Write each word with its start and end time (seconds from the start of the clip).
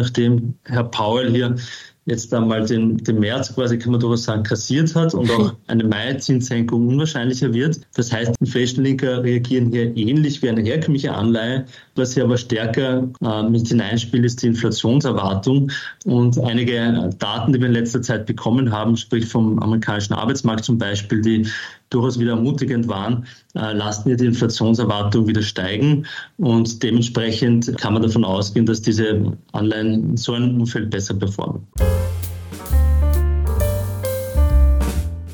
nachdem 0.00 0.54
Herr 0.64 0.84
Powell 0.84 1.30
hier 1.30 1.56
jetzt 2.06 2.32
einmal 2.34 2.66
den, 2.66 2.98
den 2.98 3.20
März 3.20 3.54
quasi, 3.54 3.78
kann 3.78 3.92
man 3.92 4.00
durchaus 4.00 4.24
sagen, 4.24 4.42
kassiert 4.42 4.94
hat 4.94 5.14
und 5.14 5.30
auch 5.30 5.54
eine 5.66 5.84
Mai-Zinssenkung 5.84 6.88
unwahrscheinlicher 6.88 7.52
wird. 7.52 7.80
Das 7.94 8.12
heißt, 8.12 8.34
Inflation-Linker 8.40 9.22
reagieren 9.22 9.70
hier 9.70 9.96
ähnlich 9.96 10.42
wie 10.42 10.48
eine 10.48 10.62
herkömmliche 10.62 11.14
Anleihe. 11.14 11.66
Was 11.94 12.14
hier 12.14 12.24
aber 12.24 12.38
stärker 12.38 13.08
äh, 13.22 13.42
mit 13.44 13.68
hineinspielt, 13.68 14.24
ist 14.24 14.42
die 14.42 14.48
Inflationserwartung. 14.48 15.70
Und 16.04 16.38
einige 16.38 17.10
Daten, 17.18 17.52
die 17.52 17.60
wir 17.60 17.68
in 17.68 17.74
letzter 17.74 18.02
Zeit 18.02 18.26
bekommen 18.26 18.72
haben, 18.72 18.96
sprich 18.96 19.26
vom 19.26 19.58
amerikanischen 19.58 20.14
Arbeitsmarkt 20.14 20.64
zum 20.64 20.78
Beispiel, 20.78 21.20
die 21.20 21.46
durchaus 21.90 22.18
wieder 22.18 22.32
ermutigend 22.32 22.88
waren, 22.88 23.26
äh, 23.54 23.72
lassen 23.72 24.08
wir 24.08 24.16
die 24.16 24.26
Inflationserwartung 24.26 25.26
wieder 25.26 25.42
steigen. 25.42 26.06
Und 26.38 26.82
dementsprechend 26.82 27.76
kann 27.78 27.92
man 27.92 28.02
davon 28.02 28.24
ausgehen, 28.24 28.64
dass 28.64 28.80
diese 28.80 29.36
Anleihen 29.52 30.10
in 30.10 30.16
so 30.16 30.32
einem 30.32 30.60
Umfeld 30.60 30.90
besser 30.90 31.14
performen. 31.14 31.66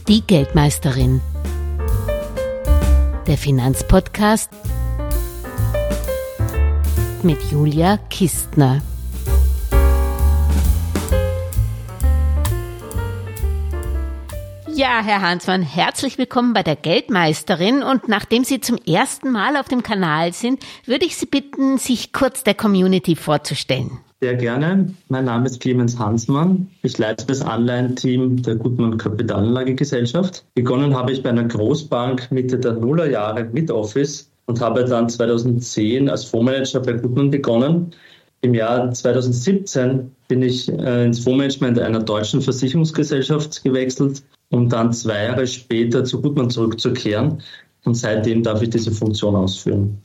Die 0.09 0.23
Geldmeisterin. 0.23 1.21
Der 3.27 3.37
Finanzpodcast 3.37 4.51
mit 7.23 7.39
Julia 7.51 7.97
Kistner. 8.09 8.81
Ja, 14.77 15.01
Herr 15.03 15.23
Hansmann, 15.23 15.63
herzlich 15.63 16.19
willkommen 16.19 16.53
bei 16.53 16.63
der 16.63 16.77
Geldmeisterin. 16.77 17.83
Und 17.83 18.09
nachdem 18.09 18.45
Sie 18.45 18.61
zum 18.61 18.77
ersten 18.87 19.33
Mal 19.33 19.57
auf 19.57 19.69
dem 19.69 19.83
Kanal 19.83 20.35
sind, 20.35 20.63
würde 20.85 21.07
ich 21.07 21.17
Sie 21.17 21.25
bitten, 21.25 21.79
sich 21.79 22.13
kurz 22.13 22.45
der 22.45 22.53
Community 22.53 23.17
vorzustellen. 23.17 23.93
Sehr 24.21 24.35
gerne. 24.35 24.93
Mein 25.09 25.25
Name 25.25 25.47
ist 25.47 25.63
Clemens 25.63 25.99
Hansmann. 25.99 26.69
Ich 26.83 26.99
leite 26.99 27.25
das 27.27 27.41
Anleihenteam 27.41 28.43
der 28.43 28.57
Gutmann 28.57 28.99
Kapitalanlagegesellschaft. 28.99 30.45
Begonnen 30.55 30.95
habe 30.95 31.11
ich 31.13 31.23
bei 31.23 31.31
einer 31.31 31.45
Großbank 31.45 32.31
Mitte 32.31 32.59
der 32.59 32.75
Nullerjahre 32.75 33.45
mit 33.45 33.71
Office 33.71 34.31
und 34.45 34.61
habe 34.61 34.85
dann 34.85 35.09
2010 35.09 36.11
als 36.11 36.27
Fondsmanager 36.27 36.81
bei 36.81 36.93
Gutmann 36.93 37.31
begonnen. 37.31 37.93
Im 38.43 38.53
Jahr 38.53 38.93
2017 38.93 40.15
bin 40.29 40.43
ich 40.43 40.69
äh, 40.69 41.07
ins 41.07 41.21
Fondsmanagement 41.21 41.79
einer 41.79 42.01
deutschen 42.01 42.43
Versicherungsgesellschaft 42.43 43.65
gewechselt 43.65 44.23
um 44.51 44.69
dann 44.69 44.93
zwei 44.93 45.25
Jahre 45.25 45.47
später 45.47 46.05
zu 46.05 46.21
Gutmann 46.21 46.51
zurückzukehren. 46.51 47.43
Und 47.85 47.95
seitdem 47.95 48.43
darf 48.43 48.63
ich 48.63 48.71
diese 48.71 48.91
Funktion 48.91 49.37
ausführen. 49.37 50.01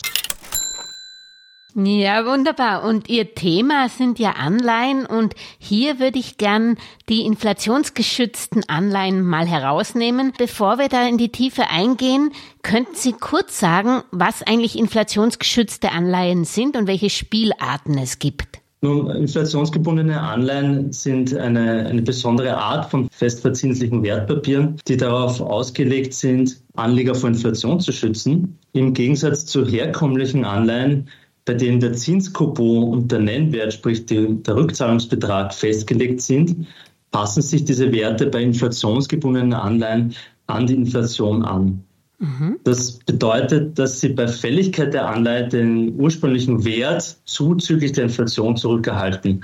Ja, 1.74 2.26
wunderbar. 2.26 2.84
Und 2.84 3.10
Ihr 3.10 3.34
Thema 3.34 3.88
sind 3.88 4.20
ja 4.20 4.32
Anleihen 4.32 5.06
und 5.06 5.36
hier 5.58 6.00
würde 6.00 6.20
ich 6.20 6.38
gern 6.38 6.78
die 7.08 7.22
inflationsgeschützten 7.26 8.68
Anleihen 8.68 9.22
mal 9.22 9.48
herausnehmen. 9.48 10.34
Bevor 10.38 10.80
wir 10.80 10.90
da 10.90 11.08
in 11.08 11.18
die 11.18 11.32
Tiefe 11.32 11.70
eingehen, 11.70 12.32
könnten 12.62 12.96
Sie 12.96 13.14
kurz 13.14 13.58
sagen, 13.60 14.04
was 14.12 14.44
eigentlich 14.44 14.78
inflationsgeschützte 14.78 15.92
Anleihen 15.92 16.44
sind 16.44 16.76
und 16.76 16.88
welche 16.88 17.10
Spielarten 17.10 17.98
es 17.98 18.20
gibt? 18.20 18.61
Nun, 18.84 19.12
inflationsgebundene 19.12 20.20
Anleihen 20.20 20.92
sind 20.92 21.38
eine, 21.38 21.86
eine 21.86 22.02
besondere 22.02 22.58
Art 22.58 22.90
von 22.90 23.08
festverzinslichen 23.12 24.02
Wertpapieren, 24.02 24.78
die 24.88 24.98
darauf 24.98 25.40
ausgelegt 25.40 26.16
sind, 26.16 26.64
Anleger 26.74 27.14
vor 27.14 27.30
Inflation 27.30 27.80
zu 27.80 27.92
schützen. 27.92 28.58
Im 28.74 28.94
Gegensatz 28.94 29.46
zu 29.46 29.68
herkömmlichen 29.68 30.46
Anleihen, 30.46 31.10
bei 31.46 31.54
denen 31.54 31.80
der 31.80 31.94
Zinskupon 31.94 32.90
und 32.90 33.12
der 33.12 33.20
Nennwert, 33.20 33.74
sprich 33.74 34.08
die, 34.08 34.42
der 34.42 34.56
Rückzahlungsbetrag 34.56 35.54
festgelegt 35.54 36.22
sind, 36.22 36.66
passen 37.12 37.44
sich 37.44 37.64
diese 37.64 37.92
Werte 37.92 38.28
bei 38.28 38.42
inflationsgebundenen 38.42 39.54
Anleihen 39.54 40.16
an 40.48 40.66
die 40.66 40.74
Inflation 40.74 41.46
an. 41.46 41.84
Mhm. 42.22 42.60
Das 42.64 43.00
bedeutet, 43.00 43.80
dass 43.80 44.00
Sie 44.00 44.10
bei 44.10 44.28
Fälligkeit 44.28 44.94
der 44.94 45.08
Anleihe 45.08 45.48
den 45.48 46.00
ursprünglichen 46.00 46.64
Wert 46.64 47.18
zuzüglich 47.26 47.94
der 47.94 48.06
Inflation 48.06 48.56
zurückerhalten. 48.56 49.44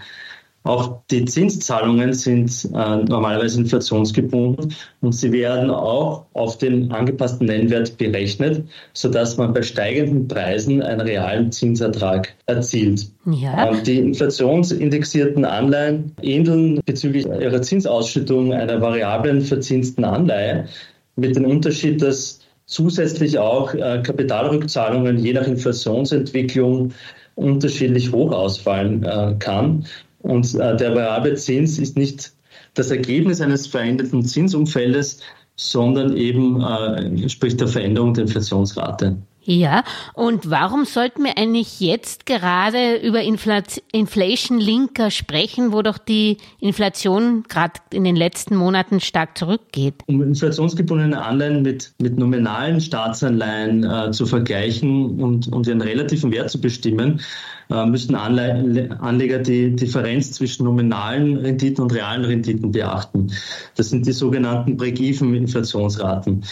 Auch 0.68 1.00
die 1.10 1.24
Zinszahlungen 1.24 2.14
sind 2.14 2.66
äh, 2.66 2.98
normalerweise 2.98 3.62
inflationsgebunden 3.62 4.76
und 5.00 5.14
sie 5.14 5.32
werden 5.32 5.72
auch 5.72 6.26
auf 6.34 6.58
den 6.58 6.92
angepassten 6.92 7.48
Nennwert 7.48 7.98
berechnet, 7.98 8.68
sodass 8.94 9.38
man 9.38 9.54
bei 9.54 9.62
steigenden 9.62 10.28
Preisen 10.28 10.82
einen 10.82 11.00
realen 11.00 11.54
Zinsertrag 11.54 12.36
erzielt. 12.48 13.08
Ja. 13.26 13.72
Ähm, 13.72 13.84
die 13.86 14.00
inflationsindexierten 14.00 15.46
Anleihen 15.46 16.12
ähneln 16.22 16.82
bezüglich 16.86 17.26
ihrer 17.26 17.62
Zinsausschüttung 17.62 18.52
einer 18.52 18.82
variablen 18.82 19.42
verzinsten 19.42 20.04
Anleihe 20.04 20.68
mit 21.16 21.38
dem 21.38 21.46
Unterschied, 21.46 22.02
dass 22.02 22.42
zusätzlich 22.68 23.40
auch 23.40 23.74
äh, 23.74 24.02
Kapitalrückzahlungen 24.04 25.18
je 25.18 25.34
nach 25.34 25.48
Inflationsentwicklung 25.48 26.94
unterschiedlich 27.36 28.12
hoch 28.12 28.32
ausfallen 28.32 29.04
äh, 29.04 29.36
kann. 29.40 29.86
Und 30.20 30.54
äh, 30.56 30.76
der 30.76 30.94
variable 30.94 31.36
Zins 31.36 31.80
ist 31.80 31.98
nicht 31.98 32.34
das 32.74 32.92
Ergebnis 32.92 33.42
eines 33.42 33.66
veränderten 33.66 34.24
Zinsumfeldes, 34.24 35.22
sondern 35.56 36.16
eben 36.16 36.62
äh, 36.62 37.30
sprich 37.30 37.58
der 37.58 37.68
Veränderung 37.68 38.14
der 38.14 38.26
Inflationsrate. 38.26 39.18
Ja, 39.50 39.86
und 40.14 40.50
warum 40.50 40.84
sollten 40.84 41.24
wir 41.24 41.38
eigentlich 41.38 41.80
jetzt 41.80 42.26
gerade 42.26 42.98
über 42.98 43.22
Inflation 43.22 44.60
Linker 44.60 45.10
sprechen, 45.10 45.72
wo 45.72 45.82
doch 45.82 45.98
die 45.98 46.36
Inflation 46.60 47.44
gerade 47.48 47.80
in 47.94 48.04
den 48.04 48.18
letzten 48.18 48.58
Monaten 48.58 49.00
stark 49.00 49.38
zurückgeht? 49.38 49.94
Um 50.08 50.22
inflationsgebundene 50.22 51.24
Anleihen 51.24 51.62
mit, 51.62 51.94
mit 51.98 52.18
nominalen 52.18 52.82
Staatsanleihen 52.82 53.86
äh, 53.86 54.12
zu 54.12 54.26
vergleichen 54.26 55.22
und, 55.22 55.48
und 55.48 55.66
ihren 55.66 55.80
relativen 55.80 56.30
Wert 56.34 56.50
zu 56.50 56.60
bestimmen, 56.60 57.22
äh, 57.70 57.86
müssen 57.86 58.16
Anle 58.16 58.98
Anleger 59.00 59.40
die 59.40 59.74
Differenz 59.74 60.34
zwischen 60.34 60.66
nominalen 60.66 61.38
Renditen 61.38 61.84
und 61.84 61.94
realen 61.94 62.26
Renditen 62.26 62.74
beachten. 62.74 63.32
Das 63.78 63.92
sind 63.92 64.06
die 64.08 64.12
sogenannten 64.12 64.76
Break-Even-Inflationsraten. 64.76 66.44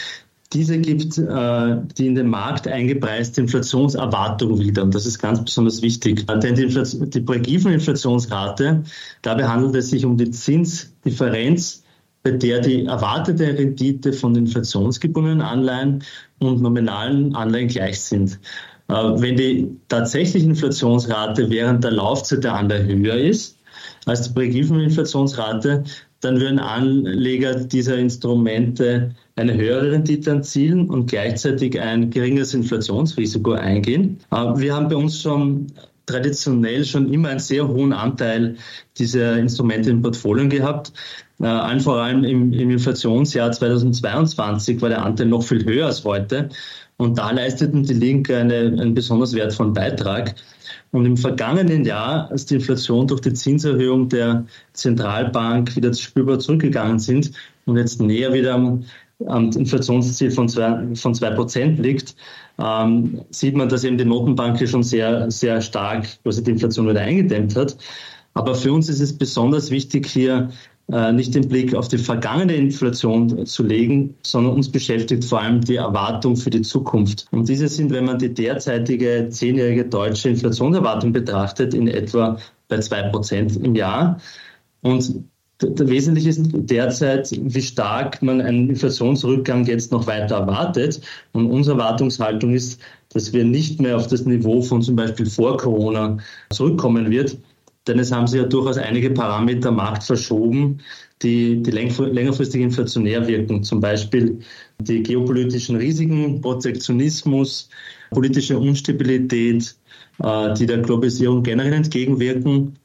Diese 0.52 0.78
gibt 0.78 1.18
äh, 1.18 1.76
die 1.98 2.06
in 2.06 2.14
den 2.14 2.28
Markt 2.28 2.68
eingepreiste 2.68 3.40
Inflationserwartung 3.40 4.58
wieder. 4.60 4.84
Und 4.84 4.94
das 4.94 5.04
ist 5.04 5.18
ganz 5.18 5.42
besonders 5.44 5.82
wichtig. 5.82 6.26
Denn 6.26 6.54
die, 6.54 6.62
Inflation, 6.62 7.10
die 7.10 7.20
Break-Even-Inflationsrate, 7.20 8.84
dabei 9.22 9.48
handelt 9.48 9.74
es 9.74 9.90
sich 9.90 10.04
um 10.04 10.16
die 10.16 10.30
Zinsdifferenz, 10.30 11.82
bei 12.22 12.30
der 12.32 12.60
die 12.60 12.86
erwartete 12.86 13.58
Rendite 13.58 14.12
von 14.12 14.34
inflationsgebundenen 14.36 15.42
Anleihen 15.42 16.04
und 16.38 16.62
nominalen 16.62 17.34
Anleihen 17.34 17.68
gleich 17.68 18.00
sind. 18.00 18.38
Äh, 18.88 18.94
wenn 18.94 19.36
die 19.36 19.76
tatsächliche 19.88 20.46
Inflationsrate 20.46 21.50
während 21.50 21.82
der 21.82 21.92
Laufzeit 21.92 22.44
der 22.44 22.54
Anleihe 22.54 22.86
höher 22.86 23.16
ist 23.16 23.58
als 24.06 24.22
die 24.22 24.34
Break-Even-Inflationsrate, 24.34 25.84
dann 26.20 26.40
würden 26.40 26.58
Anleger 26.58 27.54
dieser 27.54 27.96
Instrumente 27.98 29.14
eine 29.36 29.54
höhere 29.54 29.92
Rendite 29.92 30.30
erzielen 30.30 30.88
und 30.88 31.10
gleichzeitig 31.10 31.78
ein 31.78 32.10
geringeres 32.10 32.54
Inflationsrisiko 32.54 33.52
eingehen. 33.52 34.18
Wir 34.30 34.74
haben 34.74 34.88
bei 34.88 34.96
uns 34.96 35.20
schon 35.20 35.66
traditionell 36.06 36.84
schon 36.84 37.12
immer 37.12 37.28
einen 37.28 37.40
sehr 37.40 37.68
hohen 37.68 37.92
Anteil 37.92 38.56
dieser 38.98 39.36
Instrumente 39.36 39.90
im 39.90 40.02
Portfolio 40.02 40.48
gehabt. 40.48 40.92
Äh, 41.40 41.46
allen 41.46 41.80
vor 41.80 42.00
allem 42.00 42.24
im, 42.24 42.52
im 42.52 42.70
Inflationsjahr 42.70 43.52
2022 43.52 44.80
war 44.80 44.88
der 44.88 45.04
Anteil 45.04 45.26
noch 45.26 45.42
viel 45.42 45.64
höher 45.64 45.86
als 45.86 46.04
heute. 46.04 46.48
Und 46.96 47.18
da 47.18 47.30
leisteten 47.30 47.82
die 47.82 47.92
Linke 47.92 48.38
eine, 48.38 48.54
einen 48.54 48.94
besonders 48.94 49.34
wertvollen 49.34 49.74
Beitrag. 49.74 50.34
Und 50.92 51.04
im 51.04 51.16
vergangenen 51.16 51.84
Jahr, 51.84 52.30
als 52.30 52.46
die 52.46 52.54
Inflation 52.54 53.06
durch 53.06 53.20
die 53.20 53.34
Zinserhöhung 53.34 54.08
der 54.08 54.46
Zentralbank 54.72 55.76
wieder 55.76 55.92
spürbar 55.92 56.38
zurückgegangen 56.38 57.00
sind 57.00 57.32
und 57.66 57.76
jetzt 57.76 58.00
näher 58.00 58.32
wieder 58.32 58.54
am 58.54 58.84
am 59.26 59.50
Inflationsziel 59.50 60.30
von 60.30 60.48
zwei, 60.48 60.94
von 60.94 61.14
zwei 61.14 61.30
Prozent 61.30 61.78
liegt, 61.78 62.14
ähm, 62.58 63.22
sieht 63.30 63.56
man, 63.56 63.68
dass 63.68 63.84
eben 63.84 63.98
die 63.98 64.04
Notenbank 64.04 64.58
hier 64.58 64.68
schon 64.68 64.82
sehr, 64.82 65.30
sehr 65.30 65.60
stark 65.60 66.06
quasi 66.22 66.42
die 66.42 66.50
Inflation 66.52 66.88
wieder 66.88 67.00
eingedämmt 67.00 67.56
hat. 67.56 67.76
Aber 68.34 68.54
für 68.54 68.72
uns 68.72 68.88
ist 68.88 69.00
es 69.00 69.16
besonders 69.16 69.70
wichtig, 69.70 70.06
hier 70.06 70.50
äh, 70.92 71.12
nicht 71.12 71.34
den 71.34 71.48
Blick 71.48 71.74
auf 71.74 71.88
die 71.88 71.98
vergangene 71.98 72.54
Inflation 72.54 73.46
zu 73.46 73.62
legen, 73.64 74.14
sondern 74.22 74.54
uns 74.54 74.70
beschäftigt 74.70 75.24
vor 75.24 75.40
allem 75.40 75.62
die 75.62 75.76
Erwartung 75.76 76.36
für 76.36 76.50
die 76.50 76.62
Zukunft. 76.62 77.26
Und 77.30 77.48
diese 77.48 77.68
sind, 77.68 77.90
wenn 77.92 78.04
man 78.04 78.18
die 78.18 78.32
derzeitige 78.32 79.28
zehnjährige 79.30 79.86
deutsche 79.86 80.28
Inflationserwartung 80.28 81.12
betrachtet, 81.12 81.74
in 81.74 81.88
etwa 81.88 82.38
bei 82.68 82.78
zwei 82.80 83.02
Prozent 83.04 83.56
im 83.56 83.74
Jahr. 83.74 84.18
Und 84.82 85.24
Wesentlich 85.62 86.26
ist 86.26 86.50
derzeit, 86.52 87.30
wie 87.32 87.62
stark 87.62 88.20
man 88.20 88.42
einen 88.42 88.68
Inflationsrückgang 88.68 89.64
jetzt 89.64 89.90
noch 89.90 90.06
weiter 90.06 90.36
erwartet. 90.36 91.00
Und 91.32 91.50
unsere 91.50 91.78
Erwartungshaltung 91.78 92.52
ist, 92.52 92.78
dass 93.10 93.32
wir 93.32 93.44
nicht 93.44 93.80
mehr 93.80 93.96
auf 93.96 94.06
das 94.06 94.26
Niveau 94.26 94.60
von 94.60 94.82
zum 94.82 94.96
Beispiel 94.96 95.24
vor 95.26 95.56
Corona 95.56 96.18
zurückkommen 96.50 97.10
wird. 97.10 97.38
denn 97.86 98.00
es 98.00 98.10
haben 98.10 98.26
sich 98.26 98.40
ja 98.40 98.46
durchaus 98.46 98.78
einige 98.78 99.10
Parameter 99.10 99.68
am 99.68 99.76
Markt 99.76 100.02
verschoben, 100.02 100.78
die, 101.22 101.62
die 101.62 101.70
längerfristig 101.70 102.60
inflationär 102.60 103.26
wirken. 103.28 103.62
Zum 103.62 103.80
Beispiel 103.80 104.40
die 104.80 105.04
geopolitischen 105.04 105.76
Risiken, 105.76 106.40
Protektionismus, 106.40 107.68
politische 108.10 108.58
Unstabilität, 108.58 109.76
äh, 110.22 110.54
die 110.54 110.66
der 110.66 110.78
Globalisierung 110.78 111.44
generell 111.44 111.74
entgegenwirken 111.74 112.76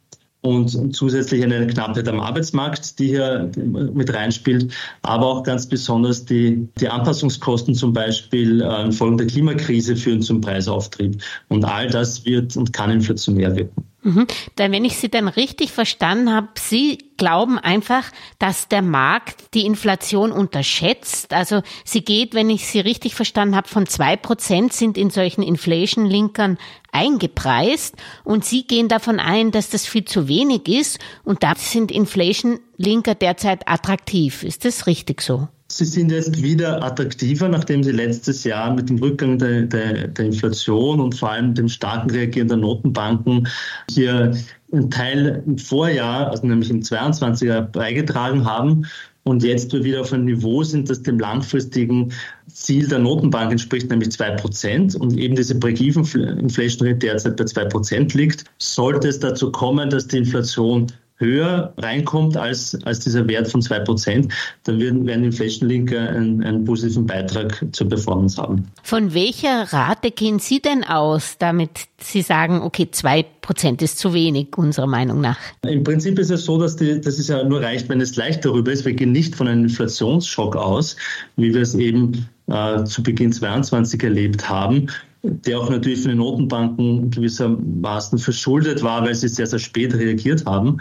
und 0.41 0.95
zusätzlich 0.95 1.43
eine 1.43 1.67
Knappheit 1.67 2.07
am 2.07 2.19
Arbeitsmarkt, 2.19 2.97
die 2.99 3.07
hier 3.07 3.51
mit 3.55 4.13
reinspielt, 4.13 4.73
aber 5.03 5.25
auch 5.27 5.43
ganz 5.43 5.67
besonders 5.67 6.25
die, 6.25 6.67
die 6.79 6.89
Anpassungskosten 6.89 7.75
zum 7.75 7.93
Beispiel 7.93 8.61
äh, 8.61 8.85
infolge 8.85 9.17
der 9.17 9.27
Klimakrise 9.27 9.95
führen 9.95 10.21
zum 10.21 10.41
Preisauftrieb. 10.41 11.21
Und 11.49 11.63
all 11.63 11.87
das 11.87 12.25
wird 12.25 12.57
und 12.57 12.73
kann 12.73 12.89
inflationär 12.89 13.55
wirken. 13.55 13.90
Mhm. 14.03 14.25
Dann, 14.55 14.71
wenn 14.71 14.85
ich 14.85 14.97
Sie 14.97 15.09
dann 15.09 15.27
richtig 15.27 15.71
verstanden 15.71 16.33
habe, 16.33 16.47
Sie 16.57 17.11
glauben 17.17 17.59
einfach, 17.59 18.05
dass 18.39 18.67
der 18.67 18.81
Markt 18.81 19.53
die 19.53 19.65
Inflation 19.65 20.31
unterschätzt. 20.31 21.33
Also 21.33 21.61
sie 21.85 22.01
geht, 22.01 22.33
wenn 22.33 22.49
ich 22.49 22.65
Sie 22.65 22.79
richtig 22.79 23.13
verstanden 23.13 23.55
habe, 23.55 23.67
von 23.67 23.85
zwei 23.85 24.15
Prozent 24.15 24.73
sind 24.73 24.97
in 24.97 25.11
solchen 25.11 25.43
Inflation-Linkern 25.43 26.57
eingepreist 26.91 27.95
und 28.23 28.43
Sie 28.43 28.65
gehen 28.65 28.87
davon 28.87 29.19
ein, 29.19 29.51
dass 29.51 29.69
das 29.69 29.85
viel 29.85 30.05
zu 30.05 30.27
wenig 30.27 30.67
ist 30.67 30.97
und 31.23 31.43
da 31.43 31.53
sind 31.55 31.91
Inflation-Linker 31.91 33.13
derzeit 33.13 33.67
attraktiv. 33.67 34.43
Ist 34.43 34.65
das 34.65 34.87
richtig 34.87 35.21
so? 35.21 35.47
Sie 35.77 35.85
sind 35.85 36.11
jetzt 36.11 36.41
wieder 36.41 36.83
attraktiver, 36.83 37.47
nachdem 37.47 37.83
Sie 37.83 37.91
letztes 37.91 38.43
Jahr 38.43 38.73
mit 38.73 38.89
dem 38.89 38.97
Rückgang 38.97 39.37
der, 39.37 39.63
der, 39.63 40.09
der 40.09 40.25
Inflation 40.25 40.99
und 40.99 41.15
vor 41.15 41.31
allem 41.31 41.53
dem 41.53 41.69
starken 41.69 42.09
Reagieren 42.11 42.49
der 42.49 42.57
Notenbanken 42.57 43.47
hier 43.89 44.35
einen 44.73 44.91
Teil 44.91 45.43
im 45.45 45.57
Vorjahr, 45.57 46.29
also 46.29 46.45
nämlich 46.45 46.69
im 46.69 46.81
22er, 46.81 47.61
beigetragen 47.61 48.45
haben 48.45 48.85
und 49.23 49.43
jetzt 49.43 49.71
wieder 49.73 50.01
auf 50.01 50.11
einem 50.11 50.25
Niveau 50.25 50.63
sind, 50.63 50.89
das 50.89 51.03
dem 51.03 51.19
langfristigen 51.19 52.11
Ziel 52.47 52.87
der 52.87 52.99
Notenbank 52.99 53.51
entspricht, 53.51 53.89
nämlich 53.89 54.11
zwei 54.11 54.31
Prozent 54.31 54.95
und 54.95 55.17
eben 55.17 55.35
diese 55.35 55.55
Break-Even-Inflation 55.55 56.99
derzeit 56.99 57.37
bei 57.37 57.45
zwei 57.45 57.65
Prozent 57.65 58.13
liegt, 58.13 58.45
sollte 58.57 59.07
es 59.07 59.19
dazu 59.19 59.51
kommen, 59.51 59.89
dass 59.89 60.07
die 60.07 60.17
Inflation 60.17 60.87
höher 61.21 61.73
reinkommt 61.77 62.35
als, 62.35 62.77
als 62.83 62.99
dieser 62.99 63.27
Wert 63.27 63.47
von 63.47 63.61
2%, 63.61 64.29
dann 64.63 64.79
werden, 64.79 65.05
werden 65.05 65.23
Inflation 65.23 65.69
Linker 65.69 66.09
einen, 66.09 66.43
einen 66.43 66.65
positiven 66.65 67.05
Beitrag 67.05 67.65
zur 67.71 67.87
Performance 67.87 68.41
haben. 68.41 68.67
Von 68.83 69.13
welcher 69.13 69.71
Rate 69.71 70.11
gehen 70.11 70.39
Sie 70.39 70.59
denn 70.59 70.83
aus, 70.83 71.37
damit 71.37 71.87
Sie 71.99 72.21
sagen, 72.21 72.61
okay, 72.61 72.89
2% 72.91 73.81
ist 73.81 73.99
zu 73.99 74.13
wenig, 74.13 74.57
unserer 74.57 74.87
Meinung 74.87 75.21
nach? 75.21 75.37
Im 75.65 75.83
Prinzip 75.83 76.19
ist 76.19 76.31
es 76.31 76.43
so, 76.45 76.59
dass, 76.59 76.75
die, 76.75 76.99
dass 76.99 77.19
es 77.19 77.27
ja 77.27 77.43
nur 77.43 77.61
reicht, 77.61 77.87
wenn 77.89 78.01
es 78.01 78.15
leicht 78.15 78.43
darüber 78.43 78.71
ist. 78.71 78.83
Wir 78.85 78.93
gehen 78.93 79.11
nicht 79.11 79.35
von 79.35 79.47
einem 79.47 79.63
Inflationsschock 79.63 80.55
aus, 80.55 80.97
wie 81.37 81.53
wir 81.53 81.61
es 81.61 81.75
eben 81.75 82.27
äh, 82.51 82.83
zu 82.83 83.01
Beginn 83.01 83.31
22 83.31 84.03
erlebt 84.03 84.49
haben 84.49 84.87
der 85.23 85.59
auch 85.59 85.69
natürlich 85.69 86.01
von 86.01 86.09
den 86.09 86.17
Notenbanken 86.17 87.11
gewissermaßen 87.11 88.17
verschuldet 88.17 88.81
war, 88.81 89.03
weil 89.03 89.13
sie 89.13 89.27
sehr, 89.27 89.45
sehr 89.45 89.59
spät 89.59 89.93
reagiert 89.93 90.45
haben. 90.45 90.79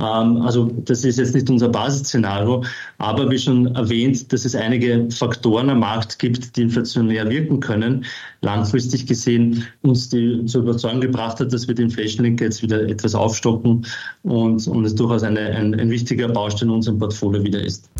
Ähm, 0.00 0.42
also 0.42 0.70
das 0.84 1.04
ist 1.04 1.18
jetzt 1.18 1.34
nicht 1.34 1.50
unser 1.50 1.68
Basisszenario, 1.68 2.64
aber 2.98 3.28
wie 3.30 3.38
schon 3.38 3.74
erwähnt, 3.74 4.32
dass 4.32 4.44
es 4.44 4.54
einige 4.54 5.10
Faktoren 5.10 5.70
am 5.70 5.80
Markt 5.80 6.20
gibt, 6.20 6.56
die 6.56 6.62
inflationär 6.62 7.28
wirken 7.28 7.58
können, 7.58 8.04
langfristig 8.42 9.06
gesehen 9.06 9.64
uns 9.82 10.08
die 10.08 10.44
zur 10.46 10.62
Überzeugung 10.62 11.00
gebracht 11.00 11.40
hat, 11.40 11.52
dass 11.52 11.66
wir 11.66 11.74
den 11.74 11.86
Inflation 11.86 12.36
jetzt 12.38 12.62
wieder 12.62 12.82
etwas 12.88 13.14
aufstocken 13.14 13.84
und, 14.22 14.66
und 14.68 14.84
es 14.84 14.94
durchaus 14.94 15.24
eine, 15.24 15.40
ein, 15.40 15.78
ein 15.78 15.90
wichtiger 15.90 16.28
Baustein 16.28 16.68
in 16.68 16.76
unserem 16.76 16.98
Portfolio 16.98 17.42
wieder 17.42 17.60
ist. 17.60 17.90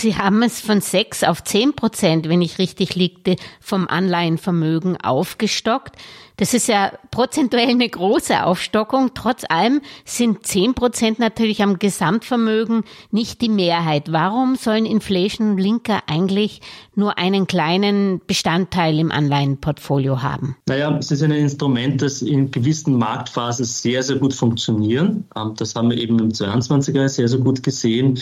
Sie 0.00 0.16
haben 0.16 0.42
es 0.42 0.62
von 0.62 0.80
sechs 0.80 1.22
auf 1.22 1.44
zehn 1.44 1.74
Prozent, 1.74 2.26
wenn 2.26 2.40
ich 2.40 2.58
richtig 2.58 2.94
liegte, 2.94 3.36
vom 3.60 3.86
Anleihenvermögen 3.86 4.96
aufgestockt. 4.96 5.94
Das 6.38 6.54
ist 6.54 6.68
ja 6.68 6.92
prozentuell 7.10 7.68
eine 7.68 7.86
große 7.86 8.46
Aufstockung. 8.46 9.10
Trotz 9.12 9.44
allem 9.46 9.82
sind 10.06 10.46
zehn 10.46 10.72
Prozent 10.72 11.18
natürlich 11.18 11.62
am 11.62 11.78
Gesamtvermögen 11.78 12.84
nicht 13.10 13.42
die 13.42 13.50
Mehrheit. 13.50 14.10
Warum 14.10 14.56
sollen 14.56 14.86
Inflation 14.86 15.58
Linker 15.58 16.00
eigentlich 16.06 16.62
nur 16.94 17.18
einen 17.18 17.46
kleinen 17.46 18.22
Bestandteil 18.26 18.98
im 18.98 19.12
Anleihenportfolio 19.12 20.22
haben? 20.22 20.56
Naja, 20.66 20.96
es 20.96 21.10
ist 21.10 21.22
ein 21.22 21.30
Instrument, 21.32 22.00
das 22.00 22.22
in 22.22 22.50
gewissen 22.50 22.96
Marktphasen 22.96 23.66
sehr, 23.66 24.02
sehr 24.02 24.16
gut 24.16 24.32
funktioniert. 24.32 25.10
Ähm, 25.36 25.54
das 25.58 25.74
haben 25.74 25.90
wir 25.90 25.98
eben 25.98 26.18
im 26.18 26.30
22er 26.30 27.06
sehr, 27.06 27.28
sehr 27.28 27.40
gut 27.40 27.62
gesehen 27.62 28.18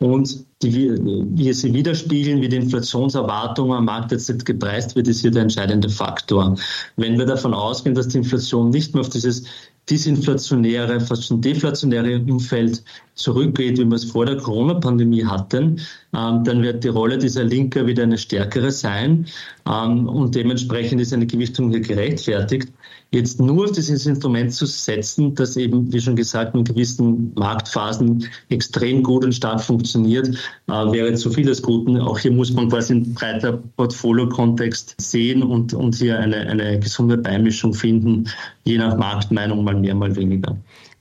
und 0.00 0.46
die, 0.62 0.98
wie 0.98 1.52
sie 1.52 1.74
widerspiegeln, 1.74 2.40
wie 2.40 2.48
die 2.48 2.56
Inflationserwartung 2.56 3.72
am 3.72 3.84
Markt 3.84 4.12
jetzt 4.12 4.46
gepreist 4.46 4.96
wird, 4.96 5.08
ist 5.08 5.20
hier 5.20 5.30
der 5.30 5.42
entscheidende 5.42 5.90
Faktor. 5.90 6.56
Wenn 6.96 7.18
wir 7.18 7.26
davon 7.26 7.52
ausgehen, 7.52 7.94
dass 7.94 8.08
die 8.08 8.18
Inflation 8.18 8.70
nicht 8.70 8.94
mehr 8.94 9.02
auf 9.02 9.10
dieses 9.10 9.44
disinflationäre, 9.90 11.00
fast 11.00 11.24
schon 11.24 11.40
deflationäre 11.40 12.20
Umfeld 12.20 12.82
zurückgeht, 13.14 13.78
wie 13.78 13.84
wir 13.84 13.96
es 13.96 14.04
vor 14.04 14.24
der 14.24 14.36
Corona-Pandemie 14.36 15.24
hatten, 15.24 15.80
ähm, 16.14 16.44
dann 16.44 16.62
wird 16.62 16.84
die 16.84 16.88
Rolle 16.88 17.18
dieser 17.18 17.44
Linker 17.44 17.86
wieder 17.86 18.04
eine 18.04 18.18
stärkere 18.18 18.70
sein 18.70 19.26
ähm, 19.68 20.08
und 20.08 20.34
dementsprechend 20.34 21.00
ist 21.00 21.12
eine 21.12 21.26
Gewichtung 21.26 21.70
hier 21.70 21.80
gerechtfertigt. 21.80 22.72
Jetzt 23.12 23.40
nur 23.40 23.64
auf 23.64 23.72
dieses 23.72 24.06
Instrument 24.06 24.52
zu 24.54 24.66
setzen, 24.66 25.34
das 25.34 25.56
eben, 25.56 25.92
wie 25.92 26.00
schon 26.00 26.14
gesagt, 26.14 26.54
in 26.54 26.62
gewissen 26.62 27.32
Marktphasen 27.34 28.28
extrem 28.50 29.02
gut 29.02 29.24
und 29.24 29.32
stark 29.32 29.60
funktioniert, 29.60 30.28
äh, 30.68 30.72
wäre 30.72 31.14
zu 31.14 31.30
viel 31.30 31.46
des 31.46 31.60
Guten. 31.60 31.98
Auch 31.98 32.20
hier 32.20 32.30
muss 32.30 32.52
man 32.52 32.68
quasi 32.68 32.92
einen 32.92 33.14
breiter 33.14 33.58
Portfolio-Kontext 33.76 34.94
sehen 35.00 35.42
und, 35.42 35.74
und 35.74 35.96
hier 35.96 36.20
eine, 36.20 36.36
eine 36.36 36.78
gesunde 36.78 37.18
Beimischung 37.18 37.74
finden, 37.74 38.28
je 38.62 38.78
nach 38.78 38.96
Marktmeinung 38.96 39.64
mal 39.64 39.74
mehr, 39.74 39.96
mal 39.96 40.14
weniger. 40.14 40.56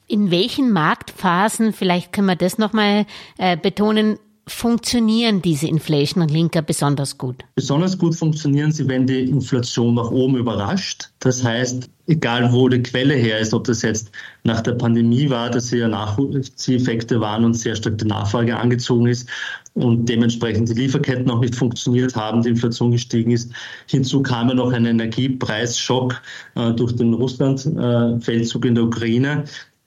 In 0.08 0.32
welchen 0.32 0.72
Marktphasen, 0.72 1.74
vielleicht 1.74 2.12
können 2.12 2.26
wir 2.26 2.36
das 2.36 2.58
nochmal 2.58 3.06
äh, 3.38 3.56
betonen, 3.56 4.18
funktionieren 4.50 5.42
diese 5.42 5.68
Inflation 5.68 6.28
Linker 6.28 6.62
besonders 6.62 7.18
gut? 7.18 7.44
Besonders 7.56 7.98
gut 7.98 8.16
funktionieren 8.16 8.72
sie, 8.72 8.88
wenn 8.88 9.08
die 9.08 9.30
Inflation 9.30 9.96
nach 9.96 10.12
oben 10.12 10.38
überrascht. 10.38 11.10
Das 11.20 11.44
heißt, 11.44 11.90
egal 12.08 12.52
wo 12.52 12.68
die 12.68 12.82
Quelle 12.82 13.14
her 13.14 13.40
ist, 13.40 13.54
ob 13.54 13.66
das 13.66 13.82
jetzt 13.84 14.12
nach 14.44 14.62
der 14.62 14.74
Pandemie 14.74 15.30
war, 15.30 15.50
dass 15.50 15.70
hier 15.70 15.88
Nachzieheffekte 15.88 17.20
waren 17.20 17.46
und 17.46 17.54
sehr 17.54 17.76
stark 17.76 17.98
die 18.00 18.06
Nachfrage 18.06 18.58
angezogen 18.58 19.08
ist 19.08 19.30
und 19.76 20.10
dementsprechend 20.10 20.70
die 20.70 20.74
Lieferketten 20.74 21.30
auch 21.30 21.40
nicht 21.40 21.56
funktioniert 21.56 22.16
haben, 22.16 22.42
die 22.42 22.50
Inflation 22.50 22.92
gestiegen 22.92 23.32
ist. 23.32 23.52
Hinzu 23.88 24.22
kam 24.22 24.50
ja 24.50 24.56
noch 24.56 24.72
ein 24.72 24.86
Energiepreisschock 24.86 26.20
äh, 26.56 26.72
durch 26.74 26.96
den 26.96 27.14
Russland-Feldzug 27.14 28.66
äh, 28.66 28.68
in 28.68 28.76
der 28.76 28.84
Ukraine 28.86 29.44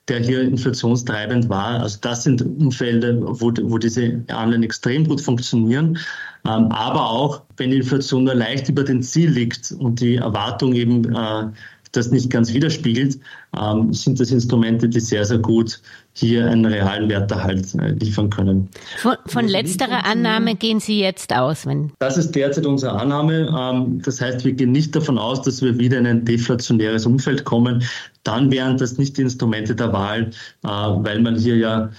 der 0.09 0.19
hier 0.19 0.41
inflationstreibend 0.41 1.47
war. 1.49 1.81
Also 1.81 1.97
das 2.01 2.23
sind 2.23 2.41
Umfelder, 2.41 3.15
wo, 3.21 3.53
wo 3.63 3.77
diese 3.77 4.23
Anleihen 4.27 4.63
extrem 4.63 5.07
gut 5.07 5.21
funktionieren. 5.21 5.97
Ähm, 6.45 6.71
aber 6.71 7.09
auch, 7.09 7.43
wenn 7.55 7.71
die 7.71 7.77
Inflation 7.77 8.25
nur 8.25 8.35
leicht 8.35 8.67
über 8.67 8.83
dem 8.83 9.01
Ziel 9.01 9.29
liegt 9.29 9.71
und 9.71 10.01
die 10.01 10.15
Erwartung 10.15 10.73
eben 10.73 11.13
äh, 11.13 11.45
das 11.93 12.11
nicht 12.11 12.29
ganz 12.29 12.53
widerspiegelt, 12.53 13.19
ähm, 13.57 13.93
sind 13.93 14.19
das 14.19 14.31
Instrumente, 14.31 14.89
die 14.89 14.99
sehr, 14.99 15.23
sehr 15.25 15.37
gut 15.37 15.79
hier 16.13 16.47
einen 16.47 16.65
realen 16.65 17.09
Werterhalt 17.09 17.73
äh, 17.75 17.91
liefern 17.91 18.29
können. 18.29 18.69
Von, 18.97 19.15
von 19.25 19.47
letzterer 19.47 20.05
Annahme 20.05 20.55
gehen 20.55 20.79
Sie 20.79 20.99
jetzt 20.99 21.33
aus? 21.33 21.65
Wenn 21.65 21.91
das 21.99 22.17
ist 22.17 22.31
derzeit 22.31 22.65
unsere 22.65 22.93
Annahme. 22.93 23.47
Ähm, 23.57 24.01
das 24.03 24.19
heißt, 24.21 24.43
wir 24.43 24.53
gehen 24.53 24.71
nicht 24.71 24.95
davon 24.95 25.17
aus, 25.17 25.41
dass 25.41 25.61
wir 25.61 25.77
wieder 25.79 25.97
in 25.97 26.07
ein 26.07 26.25
deflationäres 26.25 27.05
Umfeld 27.05 27.45
kommen. 27.45 27.83
Dann 28.23 28.51
wären 28.51 28.77
das 28.77 28.97
nicht 28.97 29.17
die 29.17 29.21
Instrumente 29.21 29.75
der 29.75 29.93
Wahl, 29.93 30.31
äh, 30.63 30.67
weil 30.67 31.21
man 31.21 31.35
hier 31.35 31.57
ja 31.57 31.89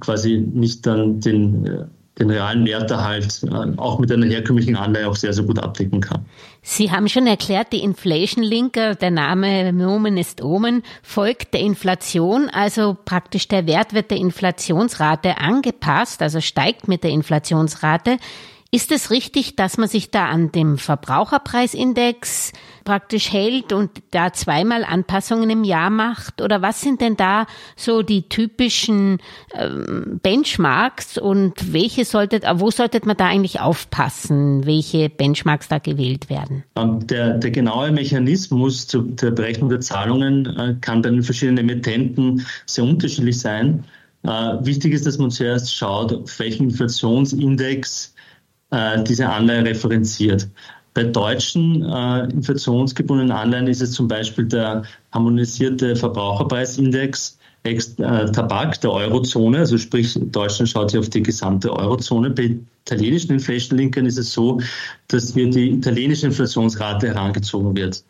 quasi 0.00 0.38
nicht 0.38 0.86
dann 0.86 1.20
den 1.20 1.66
äh, 1.66 1.84
den 2.18 2.30
realen 2.30 2.66
Werterhalt 2.66 3.42
äh, 3.44 3.78
auch 3.78 3.98
mit 3.98 4.12
einer 4.12 4.26
herkömmlichen 4.26 4.76
Anleihe 4.76 5.08
auch 5.08 5.16
sehr, 5.16 5.32
sehr 5.32 5.44
gut 5.44 5.58
abdecken 5.58 6.00
kann. 6.00 6.24
Sie 6.64 6.92
haben 6.92 7.08
schon 7.08 7.26
erklärt, 7.26 7.72
die 7.72 7.82
Inflation 7.82 8.44
Linker, 8.44 8.94
der 8.94 9.10
Name 9.10 9.72
Nomen 9.72 10.16
ist 10.16 10.42
Omen, 10.42 10.84
folgt 11.02 11.54
der 11.54 11.60
Inflation, 11.60 12.48
also 12.48 12.96
praktisch 13.04 13.48
der 13.48 13.66
Wert 13.66 13.94
wird 13.94 14.12
der 14.12 14.18
Inflationsrate 14.18 15.38
angepasst, 15.38 16.22
also 16.22 16.40
steigt 16.40 16.86
mit 16.86 17.02
der 17.02 17.10
Inflationsrate. 17.10 18.18
Ist 18.74 18.90
es 18.90 19.10
richtig, 19.10 19.54
dass 19.54 19.76
man 19.76 19.86
sich 19.86 20.10
da 20.10 20.28
an 20.28 20.50
dem 20.50 20.78
Verbraucherpreisindex 20.78 22.54
praktisch 22.84 23.30
hält 23.30 23.74
und 23.74 23.90
da 24.12 24.32
zweimal 24.32 24.82
Anpassungen 24.82 25.50
im 25.50 25.62
Jahr 25.62 25.90
macht? 25.90 26.40
Oder 26.40 26.62
was 26.62 26.80
sind 26.80 27.02
denn 27.02 27.18
da 27.18 27.44
so 27.76 28.00
die 28.00 28.30
typischen 28.30 29.18
ähm, 29.52 30.20
Benchmarks 30.22 31.18
und 31.18 31.74
welche 31.74 32.06
solltet, 32.06 32.44
wo 32.54 32.70
sollte 32.70 32.98
man 33.04 33.18
da 33.18 33.26
eigentlich 33.26 33.60
aufpassen, 33.60 34.64
welche 34.64 35.10
Benchmarks 35.10 35.68
da 35.68 35.78
gewählt 35.78 36.30
werden? 36.30 36.64
Ähm, 36.74 37.06
der, 37.06 37.36
der 37.36 37.50
genaue 37.50 37.92
Mechanismus 37.92 38.86
zur 38.86 39.04
Berechnung 39.04 39.68
der 39.68 39.80
Zahlungen 39.80 40.46
äh, 40.46 40.76
kann 40.80 41.02
bei 41.02 41.10
den 41.10 41.22
verschiedenen 41.22 41.68
Emittenten 41.68 42.46
sehr 42.64 42.84
unterschiedlich 42.84 43.38
sein. 43.38 43.84
Äh, 44.22 44.28
wichtig 44.64 44.94
ist, 44.94 45.04
dass 45.04 45.18
man 45.18 45.30
zuerst 45.30 45.74
schaut, 45.74 46.12
auf 46.12 46.38
welchen 46.38 46.70
Inflationsindex 46.70 48.11
äh, 48.72 49.02
diese 49.04 49.28
Anleihe 49.28 49.64
referenziert. 49.64 50.48
Bei 50.94 51.04
deutschen 51.04 51.82
äh, 51.84 52.24
inflationsgebundenen 52.24 53.30
Anleihen 53.30 53.66
ist 53.66 53.80
es 53.80 53.92
zum 53.92 54.08
Beispiel 54.08 54.46
der 54.46 54.82
harmonisierte 55.12 55.96
Verbraucherpreisindex 55.96 57.38
ex 57.62 57.94
äh, 57.98 58.30
Tabak 58.30 58.80
der 58.80 58.92
Eurozone, 58.92 59.58
also 59.58 59.78
sprich 59.78 60.18
Deutschland 60.20 60.68
schaut 60.68 60.90
sich 60.90 60.98
auf 60.98 61.08
die 61.08 61.22
gesamte 61.22 61.72
Eurozone. 61.72 62.30
Bei 62.30 62.56
italienischen 62.84 63.32
Inflation-Linkern 63.32 64.04
ist 64.04 64.18
es 64.18 64.32
so, 64.32 64.60
dass 65.08 65.32
hier 65.32 65.48
die 65.48 65.70
italienische 65.70 66.26
Inflationsrate 66.26 67.08
herangezogen 67.08 67.76
wird. 67.76 68.04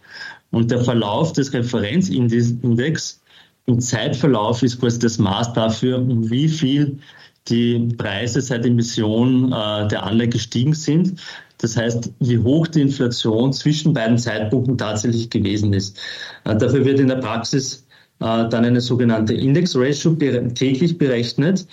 Und 0.50 0.70
der 0.70 0.80
Verlauf 0.80 1.32
des 1.32 1.52
Referenzindex 1.52 3.20
im 3.66 3.80
Zeitverlauf 3.80 4.62
ist 4.62 4.80
quasi 4.80 4.98
das 4.98 5.18
Maß 5.18 5.52
dafür, 5.52 5.98
um 5.98 6.30
wie 6.30 6.48
viel 6.48 6.98
die 7.48 7.88
Preise 7.96 8.40
seit 8.40 8.64
Emission 8.64 9.52
äh, 9.52 9.88
der 9.88 10.04
Anleihe 10.04 10.28
gestiegen 10.28 10.74
sind. 10.74 11.20
Das 11.58 11.76
heißt, 11.76 12.12
wie 12.20 12.38
hoch 12.38 12.66
die 12.66 12.82
Inflation 12.82 13.52
zwischen 13.52 13.92
beiden 13.92 14.18
Zeitpunkten 14.18 14.78
tatsächlich 14.78 15.30
gewesen 15.30 15.72
ist. 15.72 15.98
Äh, 16.44 16.56
dafür 16.56 16.84
wird 16.84 17.00
in 17.00 17.08
der 17.08 17.16
Praxis 17.16 17.86
äh, 18.20 18.48
dann 18.48 18.64
eine 18.64 18.80
sogenannte 18.80 19.34
Index 19.34 19.76
Ratio 19.76 20.14
täglich 20.14 20.98
berechnet. 20.98 21.66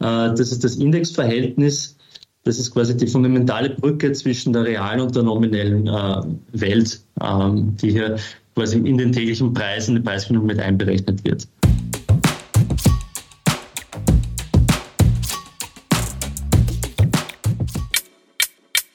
Äh, 0.00 0.34
das 0.34 0.52
ist 0.52 0.64
das 0.64 0.76
Indexverhältnis. 0.76 1.96
Das 2.44 2.58
ist 2.58 2.72
quasi 2.72 2.94
die 2.96 3.06
fundamentale 3.06 3.70
Brücke 3.70 4.12
zwischen 4.12 4.52
der 4.52 4.64
realen 4.64 5.00
und 5.00 5.16
der 5.16 5.22
nominellen 5.22 5.86
äh, 5.86 6.22
Welt, 6.52 7.00
ähm, 7.22 7.74
die 7.80 7.90
hier 7.90 8.16
quasi 8.54 8.78
in 8.78 8.98
den 8.98 9.12
täglichen 9.12 9.54
Preisen, 9.54 9.94
die 9.94 10.02
Preisfindung 10.02 10.46
mit 10.46 10.60
einberechnet 10.60 11.24
wird. 11.24 11.48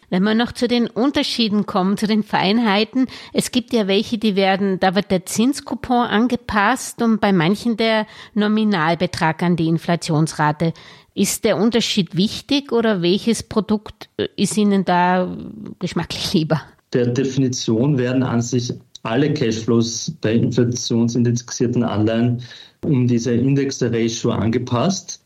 Wenn 0.10 0.24
wir 0.24 0.34
noch 0.34 0.51
zu 0.51 0.68
den 0.68 0.88
Unterschieden 0.88 1.66
kommen, 1.66 1.98
zu 1.98 2.08
den 2.08 2.24
Feinheiten, 2.24 3.08
es 3.34 3.51
gibt 3.51 3.74
ja 3.74 3.88
welche, 3.88 4.18
die 4.18 4.36
werden, 4.36 4.80
da 4.80 4.96
wird 4.96 5.12
der 5.12 5.25
Zinskupon 5.25 6.08
angepasst 6.08 7.01
und 7.01 7.22
bei 7.22 7.32
manchen 7.32 7.78
der 7.78 8.08
Nominalbetrag 8.34 9.44
an 9.44 9.56
die 9.56 9.68
Inflationsrate. 9.68 10.74
Ist 11.13 11.44
der 11.44 11.58
Unterschied 11.58 12.16
wichtig 12.16 12.72
oder 12.72 13.01
welches 13.01 13.44
Produkt 13.44 14.10
äh, 14.18 14.28
ist 14.36 14.58
Ihnen 14.58 14.86
da 14.86 15.36
geschmacklich 15.80 16.34
lieber? 16.34 16.62
Der 16.94 17.08
Definition 17.08 17.98
werden 17.98 18.24
an 18.24 18.42
sich 18.42 18.74
alle 19.04 19.34
Cashflows 19.34 20.13
bei 20.22 20.34
inflationsindexierten 20.34 21.84
Anleihen 21.84 22.42
um 22.84 23.08
diese 23.08 23.34
Index-Ratio 23.34 24.32
angepasst. 24.32 25.24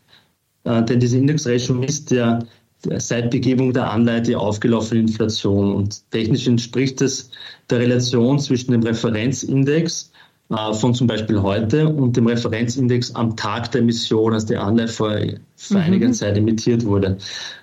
Äh, 0.63 0.84
denn 0.84 1.00
diese 1.00 1.18
Index-Ratio 1.18 1.75
misst 1.75 2.12
ja 2.12 2.40
seit 2.98 3.32
Begebung 3.32 3.74
der 3.74 3.92
Anleihe 3.92 4.22
die 4.22 4.36
aufgelaufene 4.36 5.02
Inflation. 5.02 5.74
Und 5.74 6.10
technisch 6.12 6.48
entspricht 6.48 7.02
es 7.02 7.32
der 7.70 7.80
Relation 7.80 8.40
zwischen 8.40 8.72
dem 8.72 8.84
Referenzindex 8.84 10.12
äh, 10.50 10.74
von 10.74 10.94
zum 10.94 11.08
Beispiel 11.08 11.42
heute 11.42 11.88
und 11.88 12.18
dem 12.18 12.28
Referenzindex 12.28 13.16
am 13.16 13.36
Tag 13.36 13.72
der 13.72 13.82
Emission, 13.82 14.34
als 14.34 14.46
die 14.46 14.58
Anleihe 14.58 14.88
vor, 14.88 15.18
vor 15.56 15.78
mhm. 15.78 15.84
einiger 15.84 16.12
Zeit 16.12 16.38
emittiert 16.38 16.86
wurde. 16.86 17.18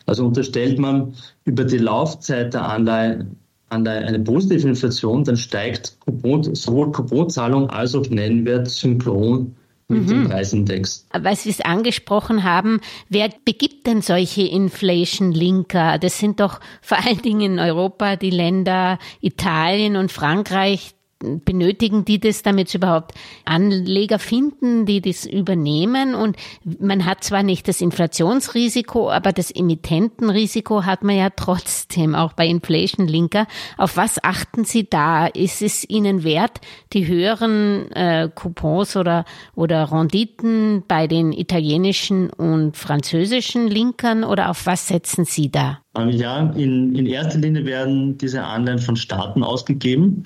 Also 0.06 0.26
unterstellt 0.26 0.78
man 0.78 1.14
über 1.44 1.64
die 1.64 1.78
Laufzeit 1.78 2.54
der 2.54 2.68
Anleihe, 2.68 3.26
Anleihe 3.68 4.06
eine 4.06 4.18
positive 4.18 4.66
Inflation, 4.66 5.22
dann 5.24 5.36
steigt 5.36 5.96
Coupon, 6.00 6.54
sowohl 6.54 6.90
Couponzahlung 6.90 7.70
als 7.70 7.94
auch 7.94 8.08
Nennwert 8.08 8.68
synchron 8.68 9.54
mit 9.90 10.04
mhm. 10.04 10.08
dem 10.08 10.28
Preisindex. 10.28 11.06
Weil 11.12 11.36
Sie 11.36 11.50
es 11.50 11.60
angesprochen 11.60 12.44
haben, 12.44 12.80
wer 13.08 13.28
begibt 13.44 13.86
denn 13.86 14.02
solche 14.02 14.42
Inflation-Linker? 14.42 15.98
Das 15.98 16.18
sind 16.18 16.40
doch 16.40 16.60
vor 16.80 16.98
allen 16.98 17.20
Dingen 17.22 17.52
in 17.52 17.58
Europa 17.58 18.16
die 18.16 18.30
Länder 18.30 18.98
Italien 19.20 19.96
und 19.96 20.10
Frankreich, 20.12 20.94
benötigen 21.20 22.04
die 22.04 22.18
das, 22.18 22.42
damit 22.42 22.68
sie 22.68 22.78
überhaupt 22.78 23.12
Anleger 23.44 24.18
finden, 24.18 24.86
die 24.86 25.00
das 25.00 25.26
übernehmen. 25.26 26.14
Und 26.14 26.36
man 26.78 27.04
hat 27.04 27.24
zwar 27.24 27.42
nicht 27.42 27.68
das 27.68 27.80
Inflationsrisiko, 27.80 29.10
aber 29.10 29.32
das 29.32 29.50
Emittentenrisiko 29.50 30.84
hat 30.84 31.04
man 31.04 31.16
ja 31.16 31.30
trotzdem, 31.30 32.14
auch 32.14 32.32
bei 32.32 32.46
Inflation 32.46 33.06
Linker. 33.06 33.46
Auf 33.76 33.96
was 33.96 34.22
achten 34.22 34.64
Sie 34.64 34.88
da? 34.88 35.26
Ist 35.26 35.62
es 35.62 35.88
Ihnen 35.88 36.24
wert, 36.24 36.60
die 36.92 37.06
höheren 37.06 37.90
äh, 37.92 38.28
Coupons 38.34 38.96
oder, 38.96 39.24
oder 39.54 39.92
Renditen 39.92 40.84
bei 40.88 41.06
den 41.06 41.32
italienischen 41.32 42.30
und 42.30 42.76
französischen 42.76 43.68
Linkern 43.68 44.24
oder 44.24 44.50
auf 44.50 44.66
was 44.66 44.88
setzen 44.88 45.24
Sie 45.24 45.50
da? 45.50 45.80
Ja, 45.98 46.50
in, 46.52 46.94
in 46.94 47.06
erster 47.06 47.38
Linie 47.38 47.66
werden 47.66 48.16
diese 48.16 48.44
Anleihen 48.44 48.78
von 48.78 48.94
Staaten 48.96 49.42
ausgegeben. 49.42 50.24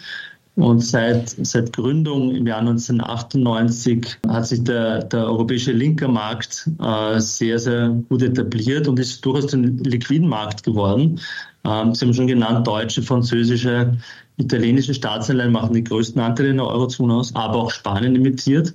Und 0.56 0.80
seit, 0.80 1.30
seit 1.30 1.72
Gründung 1.72 2.30
im 2.32 2.46
Jahr 2.46 2.60
1998 2.60 4.18
hat 4.28 4.46
sich 4.46 4.62
der, 4.62 5.02
der 5.02 5.26
europäische 5.26 5.72
Linkermarkt 5.72 6.70
äh, 6.80 7.18
sehr, 7.18 7.58
sehr 7.58 7.88
gut 8.08 8.22
etabliert 8.22 8.86
und 8.86 9.00
ist 9.00 9.24
durchaus 9.24 9.52
ein 9.52 9.78
liquiden 9.78 10.28
Markt 10.28 10.62
geworden. 10.62 11.20
Ähm, 11.64 11.94
Sie 11.94 12.06
haben 12.06 12.14
schon 12.14 12.28
genannt, 12.28 12.66
deutsche, 12.68 13.02
französische, 13.02 13.98
italienische 14.36 14.94
Staatsanleihen 14.94 15.50
machen 15.50 15.74
die 15.74 15.82
größten 15.82 16.20
Anteile 16.20 16.50
in 16.50 16.58
der 16.58 16.66
Eurozone 16.66 17.14
aus, 17.14 17.34
aber 17.34 17.56
auch 17.56 17.70
Spanien 17.72 18.14
emittiert. 18.14 18.74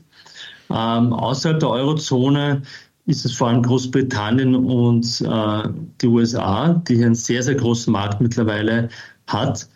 Ähm, 0.70 1.14
außerhalb 1.14 1.62
der 1.62 1.70
Eurozone 1.70 2.62
ist 3.06 3.26
es 3.26 3.34
vor 3.34 3.48
allem 3.48 3.64
Großbritannien 3.64 4.54
und 4.54 5.22
äh, 5.22 5.64
die 6.02 6.08
USA, 6.08 6.74
die 6.74 6.98
hier 6.98 7.06
einen 7.06 7.16
sehr, 7.16 7.42
sehr 7.42 7.56
großen 7.56 7.92
Markt 7.92 8.20
mittlerweile 8.20 8.90
hat. 9.28 9.68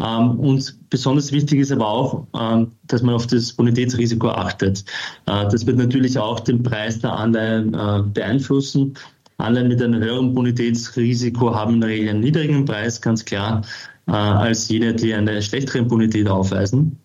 Ähm, 0.00 0.38
und 0.38 0.90
besonders 0.90 1.32
wichtig 1.32 1.60
ist 1.60 1.72
aber 1.72 1.88
auch, 1.88 2.26
ähm, 2.38 2.72
dass 2.86 3.02
man 3.02 3.14
auf 3.14 3.26
das 3.26 3.52
Bonitätsrisiko 3.52 4.28
achtet. 4.28 4.84
Äh, 5.26 5.48
das 5.48 5.66
wird 5.66 5.78
natürlich 5.78 6.18
auch 6.18 6.40
den 6.40 6.62
Preis 6.62 7.00
der 7.00 7.12
Anleihen 7.12 7.74
äh, 7.74 8.02
beeinflussen. 8.02 8.94
Anleihen 9.38 9.68
mit 9.68 9.82
einem 9.82 10.00
höheren 10.00 10.34
Bonitätsrisiko 10.34 11.54
haben 11.54 11.74
in 11.74 11.80
der 11.80 11.90
Regel 11.90 12.08
einen 12.10 12.20
niedrigen 12.20 12.64
Preis, 12.64 13.00
ganz 13.00 13.24
klar, 13.24 13.62
äh, 14.06 14.12
als 14.12 14.68
jene, 14.68 14.94
die 14.94 15.14
eine 15.14 15.42
schlechtere 15.42 15.82
Bonität 15.82 16.28
aufweisen. 16.28 16.96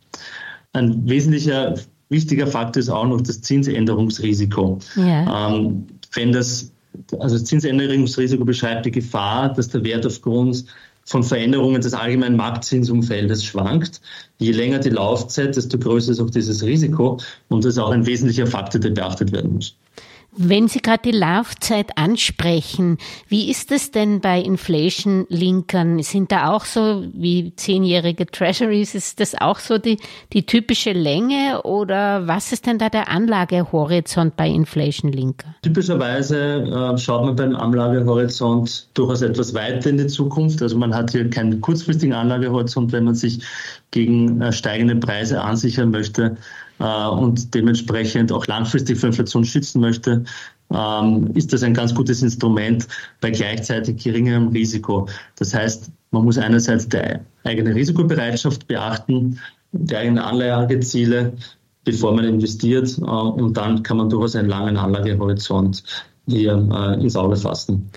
Ein 0.73 1.07
wesentlicher 1.07 1.75
wichtiger 2.09 2.47
Faktor 2.47 2.79
ist 2.79 2.89
auch 2.89 3.07
noch 3.07 3.21
das 3.21 3.41
Zinsänderungsrisiko. 3.41 4.79
Ja. 4.95 5.49
Ähm, 5.55 5.87
wenn 6.13 6.31
das, 6.31 6.71
also 7.19 7.35
das 7.35 7.45
Zinsänderungsrisiko 7.45 8.45
beschreibt 8.45 8.85
die 8.85 8.91
Gefahr, 8.91 9.51
dass 9.53 9.69
der 9.69 9.83
Wert 9.83 10.05
aufgrund 10.05 10.65
von 11.05 11.23
Veränderungen 11.23 11.81
des 11.81 11.93
allgemeinen 11.93 12.37
Marktzinsumfeldes 12.37 13.43
schwankt. 13.43 14.01
Je 14.39 14.51
länger 14.51 14.79
die 14.79 14.89
Laufzeit, 14.89 15.55
desto 15.55 15.77
größer 15.77 16.11
ist 16.11 16.19
auch 16.19 16.29
dieses 16.29 16.63
Risiko 16.63 17.19
und 17.49 17.65
das 17.65 17.73
ist 17.73 17.79
auch 17.79 17.91
ein 17.91 18.05
wesentlicher 18.05 18.47
Faktor, 18.47 18.79
der 18.79 18.91
beachtet 18.91 19.31
werden 19.31 19.55
muss. 19.55 19.75
Wenn 20.35 20.67
Sie 20.67 20.79
gerade 20.79 21.03
die 21.03 21.17
Laufzeit 21.17 21.97
ansprechen, 21.97 22.97
wie 23.27 23.51
ist 23.51 23.71
es 23.71 23.91
denn 23.91 24.19
bei 24.19 24.41
Inflation-Linkern? 24.41 26.01
Sind 26.01 26.31
da 26.31 26.51
auch 26.51 26.65
so 26.65 27.03
wie 27.13 27.55
zehnjährige 27.55 28.25
Treasuries, 28.25 28.95
ist 28.95 29.19
das 29.19 29.35
auch 29.39 29.59
so 29.59 29.77
die, 29.77 29.97
die 30.33 30.45
typische 30.45 30.91
Länge 30.91 31.61
oder 31.63 32.27
was 32.27 32.51
ist 32.51 32.65
denn 32.65 32.79
da 32.79 32.89
der 32.89 33.09
Anlagehorizont 33.09 34.35
bei 34.35 34.49
Inflation-Linker? 34.49 35.55
Typischerweise 35.61 36.37
äh, 36.37 36.97
schaut 36.97 37.25
man 37.25 37.35
beim 37.35 37.55
Anlagehorizont 37.55 38.87
durchaus 38.95 39.21
etwas 39.21 39.53
weiter 39.53 39.91
in 39.91 39.97
die 39.97 40.07
Zukunft. 40.07 40.61
Also 40.63 40.77
man 40.77 40.95
hat 40.95 41.11
hier 41.11 41.29
keinen 41.29 41.61
kurzfristigen 41.61 42.13
Anlagehorizont, 42.13 42.91
wenn 42.91 43.03
man 43.03 43.15
sich 43.15 43.43
gegen 43.91 44.41
äh, 44.41 44.51
steigende 44.51 44.95
Preise 44.95 45.41
ansichern 45.41 45.91
möchte 45.91 46.37
und 46.87 47.53
dementsprechend 47.53 48.31
auch 48.31 48.45
langfristig 48.47 48.97
vor 48.97 49.07
Inflation 49.07 49.45
schützen 49.45 49.81
möchte, 49.81 50.23
ähm, 50.71 51.31
ist 51.33 51.53
das 51.53 51.63
ein 51.63 51.73
ganz 51.73 51.93
gutes 51.93 52.21
Instrument 52.21 52.87
bei 53.21 53.31
gleichzeitig 53.31 54.03
geringerem 54.03 54.49
Risiko. 54.49 55.07
Das 55.37 55.53
heißt, 55.53 55.91
man 56.11 56.23
muss 56.23 56.37
einerseits 56.37 56.87
die 56.89 57.19
eigene 57.43 57.75
Risikobereitschaft 57.75 58.67
beachten, 58.67 59.39
die 59.71 59.95
eigenen 59.95 60.19
Anlageziele, 60.19 61.33
bevor 61.83 62.13
man 62.13 62.25
investiert, 62.25 62.97
äh, 62.97 63.01
und 63.01 63.57
dann 63.57 63.83
kann 63.83 63.97
man 63.97 64.09
durchaus 64.09 64.35
einen 64.35 64.49
langen 64.49 64.77
Anlagehorizont 64.77 65.83
hier 66.27 66.53
äh, 66.71 67.01
ins 67.01 67.15
Auge 67.15 67.35
fassen. 67.35 67.89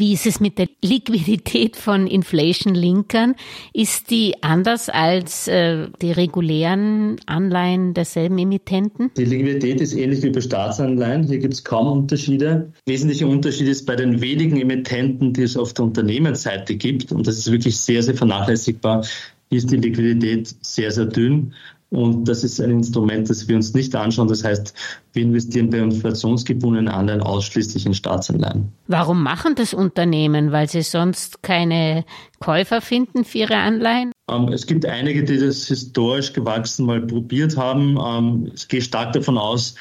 Wie 0.00 0.14
ist 0.14 0.24
es 0.24 0.40
mit 0.40 0.56
der 0.56 0.66
Liquidität 0.80 1.76
von 1.76 2.06
Inflation-Linkern? 2.06 3.34
Ist 3.74 4.10
die 4.10 4.42
anders 4.42 4.88
als 4.88 5.46
äh, 5.46 5.88
die 6.00 6.10
regulären 6.10 7.16
Anleihen 7.26 7.92
derselben 7.92 8.38
Emittenten? 8.38 9.10
Die 9.18 9.26
Liquidität 9.26 9.78
ist 9.82 9.92
ähnlich 9.92 10.22
wie 10.22 10.30
bei 10.30 10.40
Staatsanleihen. 10.40 11.24
Hier 11.24 11.36
gibt 11.36 11.52
es 11.52 11.64
kaum 11.64 11.86
Unterschiede. 11.86 12.72
Wesentlicher 12.86 13.28
Unterschied 13.28 13.68
ist 13.68 13.84
bei 13.84 13.94
den 13.94 14.22
wenigen 14.22 14.58
Emittenten, 14.58 15.34
die 15.34 15.42
es 15.42 15.58
auf 15.58 15.74
der 15.74 15.84
Unternehmensseite 15.84 16.76
gibt, 16.76 17.12
und 17.12 17.26
das 17.26 17.36
ist 17.36 17.52
wirklich 17.52 17.76
sehr, 17.76 18.02
sehr 18.02 18.14
vernachlässigbar, 18.14 19.04
ist 19.50 19.70
die 19.70 19.76
Liquidität 19.76 20.54
sehr, 20.62 20.92
sehr 20.92 21.06
dünn. 21.06 21.52
Und 21.90 22.28
das 22.28 22.44
ist 22.44 22.60
ein 22.60 22.70
Instrument, 22.70 23.28
das 23.28 23.48
wir 23.48 23.56
uns 23.56 23.74
nicht 23.74 23.94
anschauen. 23.96 24.28
Das 24.28 24.44
heißt, 24.44 24.74
wir 25.12 25.22
investieren 25.22 25.70
bei 25.70 25.78
inflationsgebundenen 25.78 26.88
Anleihen 26.88 27.20
ausschließlich 27.20 27.84
in 27.84 27.94
Staatsanleihen. 27.94 28.72
Warum 28.86 29.22
machen 29.22 29.56
das 29.56 29.74
Unternehmen? 29.74 30.52
Weil 30.52 30.68
sie 30.68 30.82
sonst 30.82 31.42
keine 31.42 32.04
Käufer 32.38 32.80
finden 32.80 33.24
für 33.24 33.38
ihre 33.38 33.56
Anleihen? 33.56 34.12
Ähm, 34.30 34.48
es 34.48 34.66
gibt 34.66 34.86
einige, 34.86 35.24
die 35.24 35.38
das 35.38 35.66
historisch 35.66 36.32
gewachsen 36.32 36.86
mal 36.86 37.00
probiert 37.00 37.56
haben. 37.56 37.98
Ähm, 38.00 38.52
ich 38.54 38.68
gehe 38.68 38.82
stark 38.82 39.12
davon 39.12 39.36
aus, 39.36 39.74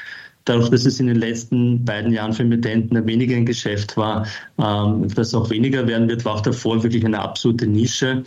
dadurch, 0.46 0.70
dass 0.70 0.86
es 0.86 1.00
in 1.00 1.08
den 1.08 1.18
letzten 1.18 1.86
beiden 1.86 2.12
Jahren 2.12 2.34
für 2.34 2.42
Emittenten 2.42 3.06
weniger 3.06 3.36
ein 3.36 3.46
Geschäft 3.46 3.98
war, 3.98 4.25
ähm, 4.58 5.08
dass 5.13 5.36
auch 5.36 5.50
weniger 5.51 5.88
werden 5.88 6.10
wird, 6.10 6.25
war 6.25 6.36
auch 6.36 6.42
davor 6.42 6.82
wirklich 6.82 7.06
eine 7.06 7.20
absolute 7.20 7.68
Nische. 7.68 8.24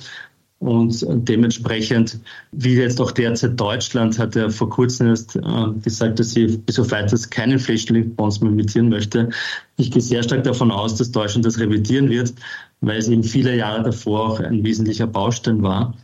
Und 0.62 1.04
dementsprechend, 1.28 2.21
wie 2.52 2.76
jetzt 2.76 3.00
auch 3.00 3.11
derzeit 3.11 3.59
Deutschland, 3.59 4.16
hat 4.21 4.37
ja 4.37 4.49
vor 4.49 4.71
kurzem 4.71 5.09
erst 5.09 5.35
äh, 5.35 5.40
gesagt, 5.83 6.21
dass 6.21 6.31
sie 6.31 6.57
bis 6.57 6.78
auf 6.78 6.92
weiteres 6.92 7.28
keinen 7.28 7.54
Inflation 7.54 8.14
Bonds 8.14 8.40
mehr 8.40 8.52
emittieren 8.52 8.88
möchte. 8.88 9.31
Ich 9.76 9.90
gehe 9.90 10.00
sehr 10.00 10.23
stark 10.23 10.45
davon 10.45 10.71
aus, 10.71 10.95
dass 10.95 11.11
Deutschland 11.11 11.45
das 11.45 11.59
revidieren 11.59 12.11
wird, 12.11 12.33
weil 12.81 12.99
es 12.99 13.09
eben 13.09 13.25
viele 13.25 13.57
Jahre 13.57 13.83
davor 13.83 14.21
auch 14.21 14.38
ein 14.38 14.62
wesentlicher 14.62 15.09
Baustein 15.09 15.64
war. 15.64 15.97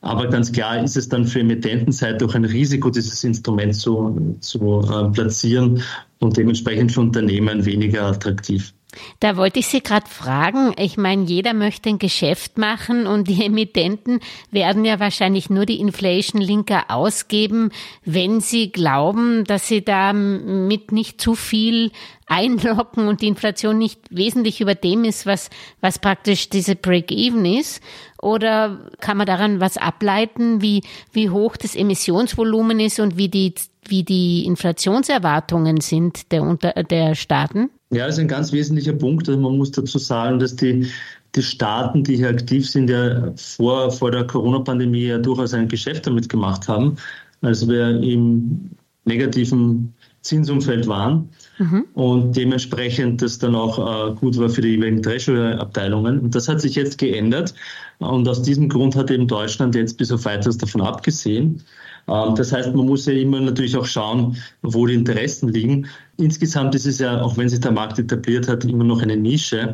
Aber 0.00 0.26
ganz 0.26 0.50
klar 0.50 0.82
ist 0.82 0.96
es 0.96 1.08
dann 1.08 1.24
für 1.24 1.40
Emittentenseite 1.40 2.24
auch 2.24 2.34
ein 2.34 2.44
Risiko, 2.44 2.90
dieses 2.90 3.22
Instrument 3.22 3.76
zu, 3.76 4.36
zu 4.40 4.80
äh, 4.90 5.08
platzieren 5.12 5.84
und 6.18 6.36
dementsprechend 6.36 6.90
für 6.90 7.02
Unternehmen 7.02 7.64
weniger 7.64 8.06
attraktiv. 8.06 8.74
Da 9.20 9.36
wollte 9.36 9.60
ich 9.60 9.66
Sie 9.66 9.82
gerade 9.82 10.08
fragen. 10.08 10.74
Ich 10.76 10.96
meine, 10.96 11.24
jeder 11.24 11.54
möchte 11.54 11.88
ein 11.88 11.98
Geschäft 11.98 12.58
machen 12.58 13.06
und 13.06 13.28
die 13.28 13.44
Emittenten 13.44 14.20
werden 14.50 14.84
ja 14.84 14.98
wahrscheinlich 14.98 15.50
nur 15.50 15.66
die 15.66 15.80
Inflation-Linker 15.80 16.84
ausgeben, 16.88 17.70
wenn 18.04 18.40
sie 18.40 18.72
glauben, 18.72 19.44
dass 19.44 19.68
sie 19.68 19.84
damit 19.84 20.92
nicht 20.92 21.20
zu 21.20 21.34
viel 21.34 21.92
einlocken 22.26 23.08
und 23.08 23.22
die 23.22 23.28
Inflation 23.28 23.78
nicht 23.78 24.00
wesentlich 24.10 24.60
über 24.60 24.74
dem 24.74 25.04
ist, 25.04 25.26
was, 25.26 25.50
was 25.80 25.98
praktisch 25.98 26.48
diese 26.48 26.76
Break-Even 26.76 27.44
ist? 27.44 27.82
Oder 28.20 28.90
kann 29.00 29.16
man 29.16 29.26
daran 29.26 29.60
was 29.60 29.76
ableiten, 29.76 30.62
wie, 30.62 30.82
wie 31.12 31.30
hoch 31.30 31.56
das 31.56 31.74
Emissionsvolumen 31.74 32.80
ist 32.80 33.00
und 33.00 33.16
wie 33.16 33.28
die, 33.28 33.54
wie 33.86 34.04
die 34.04 34.44
Inflationserwartungen 34.46 35.80
sind 35.80 36.30
der, 36.32 36.56
der 36.84 37.14
Staaten? 37.14 37.70
Ja, 37.90 38.06
das 38.06 38.16
ist 38.16 38.20
ein 38.20 38.28
ganz 38.28 38.52
wesentlicher 38.52 38.92
Punkt. 38.92 39.28
Also 39.28 39.40
man 39.40 39.56
muss 39.56 39.72
dazu 39.72 39.98
sagen, 39.98 40.38
dass 40.38 40.54
die, 40.54 40.86
die 41.34 41.42
Staaten, 41.42 42.04
die 42.04 42.16
hier 42.16 42.28
aktiv 42.28 42.68
sind, 42.68 42.88
ja 42.88 43.32
vor, 43.36 43.90
vor 43.90 44.10
der 44.10 44.26
Corona-Pandemie 44.26 45.06
ja 45.06 45.18
durchaus 45.18 45.54
ein 45.54 45.68
Geschäft 45.68 46.06
damit 46.06 46.28
gemacht 46.28 46.68
haben, 46.68 46.96
als 47.42 47.68
wir 47.68 48.00
im 48.00 48.70
negativen 49.04 49.92
Zinsumfeld 50.22 50.86
waren 50.86 51.30
mhm. 51.58 51.86
und 51.94 52.36
dementsprechend 52.36 53.22
das 53.22 53.38
dann 53.38 53.54
auch 53.54 53.78
äh, 53.78 54.14
gut 54.14 54.36
war 54.38 54.50
für 54.50 54.60
die 54.60 54.68
jeweiligen 54.68 55.02
Treasury-Abteilungen. 55.02 56.20
Und 56.20 56.34
das 56.34 56.46
hat 56.46 56.60
sich 56.60 56.74
jetzt 56.74 56.98
geändert 56.98 57.54
und 57.98 58.28
aus 58.28 58.42
diesem 58.42 58.68
Grund 58.68 58.96
hat 58.96 59.10
eben 59.10 59.26
Deutschland 59.26 59.74
jetzt 59.74 59.96
bis 59.96 60.12
auf 60.12 60.26
weiteres 60.26 60.58
davon 60.58 60.82
abgesehen. 60.82 61.62
Ähm, 62.06 62.34
das 62.34 62.52
heißt, 62.52 62.74
man 62.74 62.86
muss 62.86 63.06
ja 63.06 63.14
immer 63.14 63.40
natürlich 63.40 63.76
auch 63.76 63.86
schauen, 63.86 64.36
wo 64.60 64.86
die 64.86 64.94
Interessen 64.94 65.48
liegen. 65.48 65.86
Insgesamt 66.20 66.74
ist 66.74 66.86
es 66.86 66.98
ja, 66.98 67.20
auch 67.22 67.36
wenn 67.36 67.48
sich 67.48 67.60
der 67.60 67.72
Markt 67.72 67.98
etabliert 67.98 68.48
hat, 68.48 68.64
immer 68.64 68.84
noch 68.84 69.02
eine 69.02 69.16
Nische. 69.16 69.72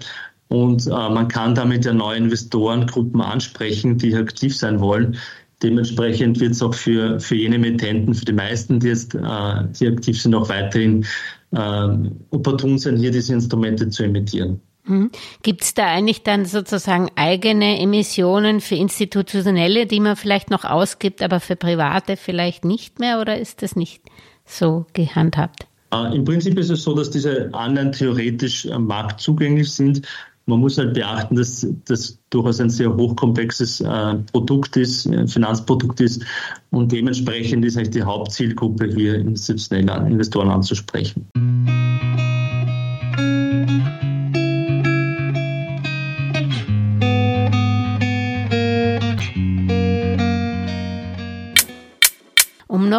Und 0.49 0.87
äh, 0.87 0.91
man 0.91 1.29
kann 1.29 1.55
damit 1.55 1.85
ja 1.85 1.93
neue 1.93 2.19
Investorengruppen 2.19 3.21
ansprechen, 3.21 3.99
die 3.99 4.15
aktiv 4.15 4.57
sein 4.57 4.81
wollen. 4.81 5.17
Dementsprechend 5.63 6.39
wird 6.39 6.53
es 6.53 6.63
auch 6.63 6.75
für, 6.75 7.19
für 7.19 7.35
jene 7.35 7.57
Emittenten, 7.57 8.15
für 8.15 8.25
die 8.25 8.33
meisten, 8.33 8.79
die 8.79 8.89
jetzt 8.89 9.15
äh, 9.15 9.65
die 9.81 9.89
aktiv 9.89 10.21
sind, 10.21 10.35
auch 10.35 10.49
weiterhin 10.49 11.05
äh, 11.53 11.89
opportun 12.31 12.79
sein, 12.79 12.97
hier 12.97 13.11
diese 13.11 13.33
Instrumente 13.33 13.89
zu 13.89 14.05
emittieren. 14.05 14.61
Mhm. 14.85 15.11
Gibt 15.43 15.63
es 15.63 15.75
da 15.75 15.87
eigentlich 15.87 16.23
dann 16.23 16.45
sozusagen 16.45 17.11
eigene 17.17 17.81
Emissionen 17.81 18.61
für 18.61 18.77
Institutionelle, 18.77 19.87
die 19.87 20.01
man 20.01 20.15
vielleicht 20.15 20.51
noch 20.51 20.65
ausgibt, 20.65 21.23
aber 21.23 21.41
für 21.41 21.57
Private 21.57 22.17
vielleicht 22.17 22.65
nicht 22.65 23.01
mehr 23.01 23.21
oder 23.21 23.39
ist 23.39 23.63
das 23.63 23.75
nicht 23.75 24.03
so 24.45 24.87
gehandhabt? 24.93 25.66
Äh, 25.93 26.17
Im 26.17 26.25
Prinzip 26.25 26.59
ist 26.59 26.71
es 26.71 26.83
so, 26.83 26.95
dass 26.95 27.11
diese 27.11 27.53
Anleihen 27.53 27.93
theoretisch 27.93 28.69
am 28.71 28.87
Markt 28.87 29.21
zugänglich 29.21 29.71
sind. 29.71 30.03
Man 30.49 30.61
muss 30.61 30.79
halt 30.79 30.95
beachten, 30.95 31.35
dass 31.35 31.67
das 31.87 32.21
durchaus 32.31 32.61
ein 32.61 32.71
sehr 32.71 32.95
hochkomplexes 32.95 33.81
äh, 33.81 34.15
Produkt 34.33 34.77
ist, 34.77 35.07
ein 35.07 35.27
Finanzprodukt 35.27 36.01
ist 36.01 36.25
und 36.71 36.93
dementsprechend 36.93 37.65
ist 37.65 37.77
eigentlich 37.77 37.91
die 37.91 38.03
Hauptzielgruppe 38.05 38.87
hier 38.87 39.17
institutionelle 39.17 40.07
Investoren 40.09 40.51
anzusprechen. 40.51 41.27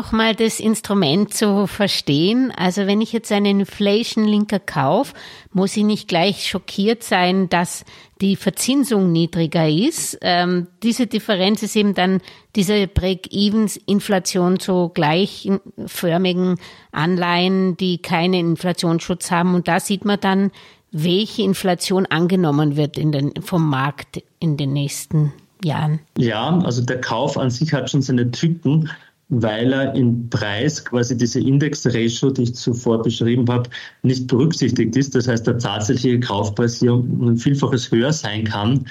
Nochmal 0.07 0.35
das 0.35 0.61
Instrument 0.61 1.33
zu 1.33 1.67
verstehen, 1.67 2.53
also 2.55 2.87
wenn 2.87 3.01
ich 3.01 3.11
jetzt 3.11 3.29
einen 3.29 3.59
Inflation-Linker 3.59 4.59
kaufe, 4.59 5.13
muss 5.51 5.75
ich 5.75 5.83
nicht 5.83 6.07
gleich 6.07 6.47
schockiert 6.47 7.03
sein, 7.03 7.49
dass 7.49 7.83
die 8.21 8.37
Verzinsung 8.37 9.11
niedriger 9.11 9.67
ist. 9.67 10.17
Ähm, 10.21 10.67
diese 10.81 11.07
Differenz 11.07 11.61
ist 11.61 11.75
eben 11.75 11.93
dann 11.93 12.21
diese 12.55 12.87
Break-Evens-Inflation 12.87 14.61
zu 14.61 14.89
gleichförmigen 14.93 16.55
Anleihen, 16.93 17.75
die 17.75 17.97
keinen 17.97 18.51
Inflationsschutz 18.51 19.29
haben. 19.29 19.55
Und 19.55 19.67
da 19.67 19.81
sieht 19.81 20.05
man 20.05 20.21
dann, 20.21 20.51
welche 20.93 21.41
Inflation 21.41 22.05
angenommen 22.05 22.77
wird 22.77 22.97
in 22.97 23.11
den, 23.11 23.33
vom 23.41 23.69
Markt 23.69 24.23
in 24.39 24.55
den 24.55 24.71
nächsten 24.71 25.33
Jahren. 25.65 25.99
Ja, 26.17 26.57
also 26.59 26.81
der 26.81 27.01
Kauf 27.01 27.37
an 27.37 27.49
sich 27.49 27.73
hat 27.73 27.89
schon 27.89 28.01
seine 28.01 28.31
Tücken 28.31 28.89
weil 29.29 29.73
er 29.73 29.93
im 29.93 30.29
Preis 30.29 30.83
quasi 30.83 31.17
diese 31.17 31.39
Index-Ratio, 31.39 32.31
die 32.31 32.43
ich 32.43 32.55
zuvor 32.55 33.01
beschrieben 33.01 33.45
habe, 33.49 33.69
nicht 34.01 34.27
berücksichtigt 34.27 34.95
ist. 34.95 35.15
Das 35.15 35.27
heißt, 35.27 35.45
der 35.45 35.57
tatsächliche 35.57 36.19
Kaufpreis 36.19 36.79
hier 36.79 36.93
ein 36.93 37.37
Vielfaches 37.37 37.91
höher 37.91 38.13
sein 38.13 38.45
kann, 38.45 38.85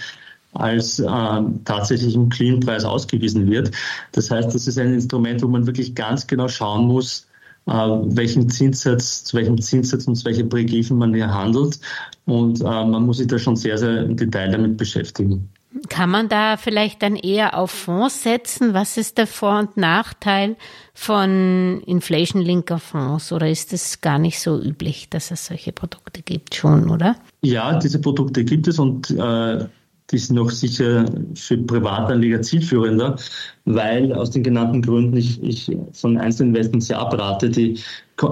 als 0.53 0.99
äh, 0.99 1.43
tatsächlich 1.65 2.15
im 2.15 2.29
Clean-Preis 2.29 2.85
ausgewiesen 2.85 3.51
wird. 3.51 3.71
Das 4.13 4.31
heißt, 4.31 4.55
das 4.55 4.67
ist 4.67 4.79
ein 4.79 4.95
Instrument, 4.95 5.43
wo 5.43 5.49
man 5.49 5.67
wirklich 5.67 5.95
ganz 5.95 6.27
genau 6.27 6.49
schauen 6.49 6.87
muss, 6.87 7.27
äh, 7.67 7.73
welchen 7.73 8.49
Zinssatz, 8.51 9.25
zu 9.25 9.37
welchem 9.39 9.61
Zinssatz 9.61 10.07
und 10.07 10.17
zu 10.17 10.27
welchem 10.27 10.49
break 10.49 10.71
man 10.91 11.15
hier 11.15 11.33
handelt. 11.33 11.81
Und 12.27 12.61
äh, 12.61 12.65
man 12.65 13.07
muss 13.07 13.19
sich 13.19 13.27
da 13.27 13.39
schon 13.39 13.57
sehr, 13.57 13.79
sehr 13.79 14.05
im 14.05 14.17
Detail 14.17 14.51
damit 14.51 14.77
beschäftigen. 14.77 15.49
Kann 15.89 16.11
man 16.11 16.29
da 16.29 16.57
vielleicht 16.57 17.03
dann 17.03 17.17
eher 17.17 17.59
auf 17.59 17.71
Fonds 17.71 18.23
setzen? 18.23 18.75
Was 18.75 18.97
ist 18.97 19.19
der 19.19 19.27
Vor- 19.27 19.59
und 19.59 19.77
Nachteil 19.77 20.57
von 20.95 21.83
Inflation-linker 21.87 22.79
Fonds? 22.79 23.33
Oder 23.33 23.51
ist 23.51 23.73
es 23.73 24.01
gar 24.01 24.19
nicht 24.19 24.41
so 24.41 24.61
üblich, 24.61 25.09
dass 25.11 25.31
es 25.31 25.47
solche 25.47 25.73
Produkte 25.73 26.23
gibt 26.23 26.55
schon, 26.55 26.91
oder? 26.91 27.17
Ja, 27.43 27.79
diese 27.79 28.01
Produkte 28.01 28.45
gibt 28.45 28.69
es 28.69 28.79
und 28.79 29.11
äh, 29.11 29.67
die 30.11 30.19
sind 30.19 30.39
auch 30.39 30.51
sicher 30.51 31.05
für 31.35 31.57
Privatanleger 31.59 32.41
zielführender, 32.41 33.17
weil 33.65 34.13
aus 34.13 34.31
den 34.31 34.45
genannten 34.45 34.83
Gründen 34.83 35.17
ich, 35.17 35.43
ich 35.43 35.77
von 35.93 36.17
Einzelinvestments 36.17 36.87
sehr 36.87 37.01
abrate. 37.01 37.51
Die, 37.51 37.81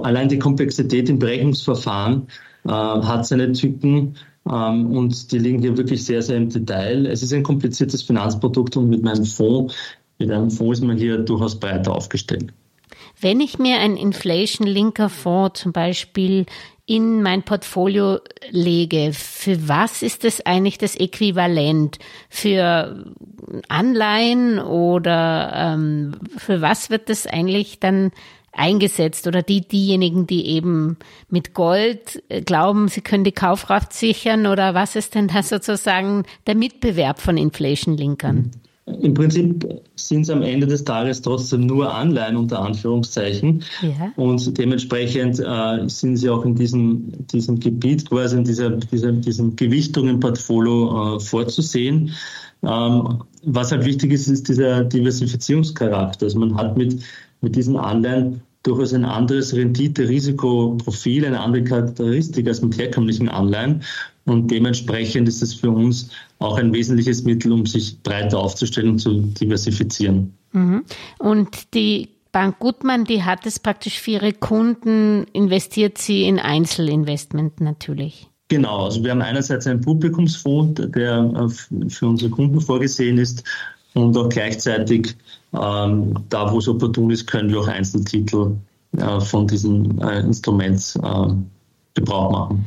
allein 0.03 0.29
die 0.29 0.39
Komplexität 0.39 1.09
im 1.09 1.19
Berechnungsverfahren 1.19 2.29
äh, 2.65 2.71
hat 2.71 3.27
seine 3.27 3.53
Tücken 3.53 4.15
und 4.45 5.33
die 5.33 5.39
liegen 5.39 5.61
hier 5.61 5.77
wirklich 5.77 6.05
sehr, 6.05 6.23
sehr 6.23 6.37
im 6.37 6.51
Detail. 6.51 7.07
Es 7.07 7.23
ist 7.23 7.33
ein 7.33 7.43
kompliziertes 7.43 8.03
Finanzprodukt 8.03 8.77
und 8.77 8.91
mit 8.91 9.03
meinem 9.03 9.25
Fonds, 9.25 9.75
mit 10.19 10.31
einem 10.31 10.51
Fonds 10.51 10.81
ist 10.81 10.87
man 10.87 10.99
hier 10.99 11.19
durchaus 11.19 11.59
breiter 11.59 11.95
aufgestellt. 11.95 12.53
Wenn 13.21 13.41
ich 13.41 13.59
mir 13.59 13.79
einen 13.79 13.97
Inflation-linker 13.97 15.09
Fonds 15.09 15.61
zum 15.61 15.73
Beispiel 15.73 16.47
in 16.87 17.23
mein 17.23 17.43
Portfolio 17.43 18.19
lege, 18.51 19.13
für 19.15 19.69
was 19.69 20.03
ist 20.03 20.25
das 20.25 20.45
eigentlich 20.45 20.77
das 20.77 20.97
Äquivalent? 20.97 21.99
Für 22.29 23.05
Anleihen 23.69 24.59
oder 24.59 25.53
ähm, 25.55 26.17
für 26.37 26.61
was 26.61 26.91
wird 26.91 27.09
das 27.09 27.27
eigentlich 27.27 27.81
dann 27.81 28.11
eingesetzt 28.57 29.27
oder 29.27 29.43
die 29.43 29.61
diejenigen, 29.61 30.27
die 30.27 30.47
eben 30.47 30.97
mit 31.29 31.55
Gold 31.55 32.23
äh, 32.29 32.41
glauben, 32.41 32.89
sie 32.89 33.01
können 33.01 33.25
die 33.25 33.33
Kaufkraft 33.33 33.93
sichern 33.93 34.47
oder 34.47 34.75
was 34.75 34.97
ist 34.97 35.15
denn 35.15 35.29
da 35.29 35.43
sozusagen 35.43 36.25
der 36.47 36.55
Mitbewerb 36.55 37.21
von 37.21 37.37
Inflation-Linkern? 37.37 38.51
Im 38.87 39.15
Prinzip 39.15 39.67
sind 39.95 40.23
es 40.23 40.31
am 40.31 40.43
Ende 40.43 40.67
des 40.67 40.85
Tages 40.85 41.23
trotzdem 41.23 41.63
nur 41.63 41.95
Anleihen 41.95 42.37
unter 42.37 42.61
Anführungszeichen. 42.61 43.65
Ja. 43.81 44.13
Und 44.17 44.59
dementsprechend 44.59 45.41
äh, 45.41 45.89
sind 45.89 46.19
sie 46.19 46.29
auch 46.29 46.45
in 46.45 46.55
diesem, 46.55 47.27
diesem 47.29 47.61
Gebiet 47.61 48.07
quasi 48.07 48.37
in 48.37 48.45
dieser, 48.45 48.71
dieser, 48.71 49.13
diesem 49.13 49.57
Gewichtung 49.57 50.09
im 50.09 50.21
Portfolio 50.21 51.17
äh, 51.17 51.21
vorzusehen. 51.21 52.11
Ähm, 52.63 53.23
was 53.43 53.73
halt 53.73 53.87
wichtig 53.87 54.13
ist, 54.13 54.29
ist 54.29 54.49
dieser 54.49 54.85
Diversifizierungscharakter. 54.85 56.27
Also 56.27 56.39
man 56.39 56.55
hat 56.57 56.77
mit, 56.77 57.03
mit 57.45 57.55
diesen 57.55 57.77
Anleihen 57.77 58.43
durchaus 58.65 58.93
ein 58.95 59.05
anderes 59.05 59.55
Rendite-Risikoprofil, 59.55 61.27
eine 61.27 61.41
andere 61.41 61.63
Charakteristik 61.63 62.49
als 62.49 62.63
mit 62.63 62.77
herkömmlichen 62.77 63.29
Anleihen. 63.29 63.83
Und 64.25 64.51
dementsprechend 64.51 65.29
ist 65.29 65.43
es 65.43 65.55
für 65.55 65.71
uns 65.71 66.11
auch 66.39 66.57
ein 66.57 66.73
wesentliches 66.73 67.25
Mittel, 67.25 67.53
um 67.53 67.67
sich 67.67 68.03
breiter 68.03 68.39
aufzustellen 68.39 68.93
und 68.93 68.99
zu 68.99 69.21
diversifizieren. 69.21 70.33
Mhm. 70.53 70.85
Und 71.19 71.75
die 71.75 72.09
Bank 72.33 72.59
Gutmann, 72.59 73.05
die 73.05 73.23
hat 73.23 73.47
es 73.47 73.61
praktisch 73.61 74.01
für 74.01 74.13
ihre 74.13 74.33
Kunden, 74.33 75.25
investiert 75.35 75.99
sie 75.99 76.25
in 76.25 76.39
Einzelinvestment 76.39 77.61
natürlich. 77.61 78.29
Genau, 78.49 78.85
also 78.85 79.05
wir 79.05 79.11
haben 79.11 79.23
einerseits 79.23 79.67
einen 79.67 79.81
Publikumsfonds, 79.81 80.83
der 80.91 81.51
für 81.89 82.07
unsere 82.07 82.31
Kunden 82.31 82.61
vorgesehen 82.61 83.19
ist 83.19 83.45
und 83.95 84.17
auch 84.17 84.29
gleichzeitig 84.29 85.17
ähm, 85.53 86.15
da, 86.29 86.53
wo 86.53 86.59
es 86.59 86.69
opportun 86.69 87.11
ist, 87.11 87.27
können 87.27 87.51
wir 87.51 87.61
auch 87.61 87.69
Einzeltitel 87.69 88.57
äh, 88.97 89.21
von 89.21 89.47
diesem 89.47 90.01
äh, 90.01 90.21
Instrument 90.21 90.99
äh, 91.03 91.35
Gebrauch 91.95 92.31
machen. 92.31 92.65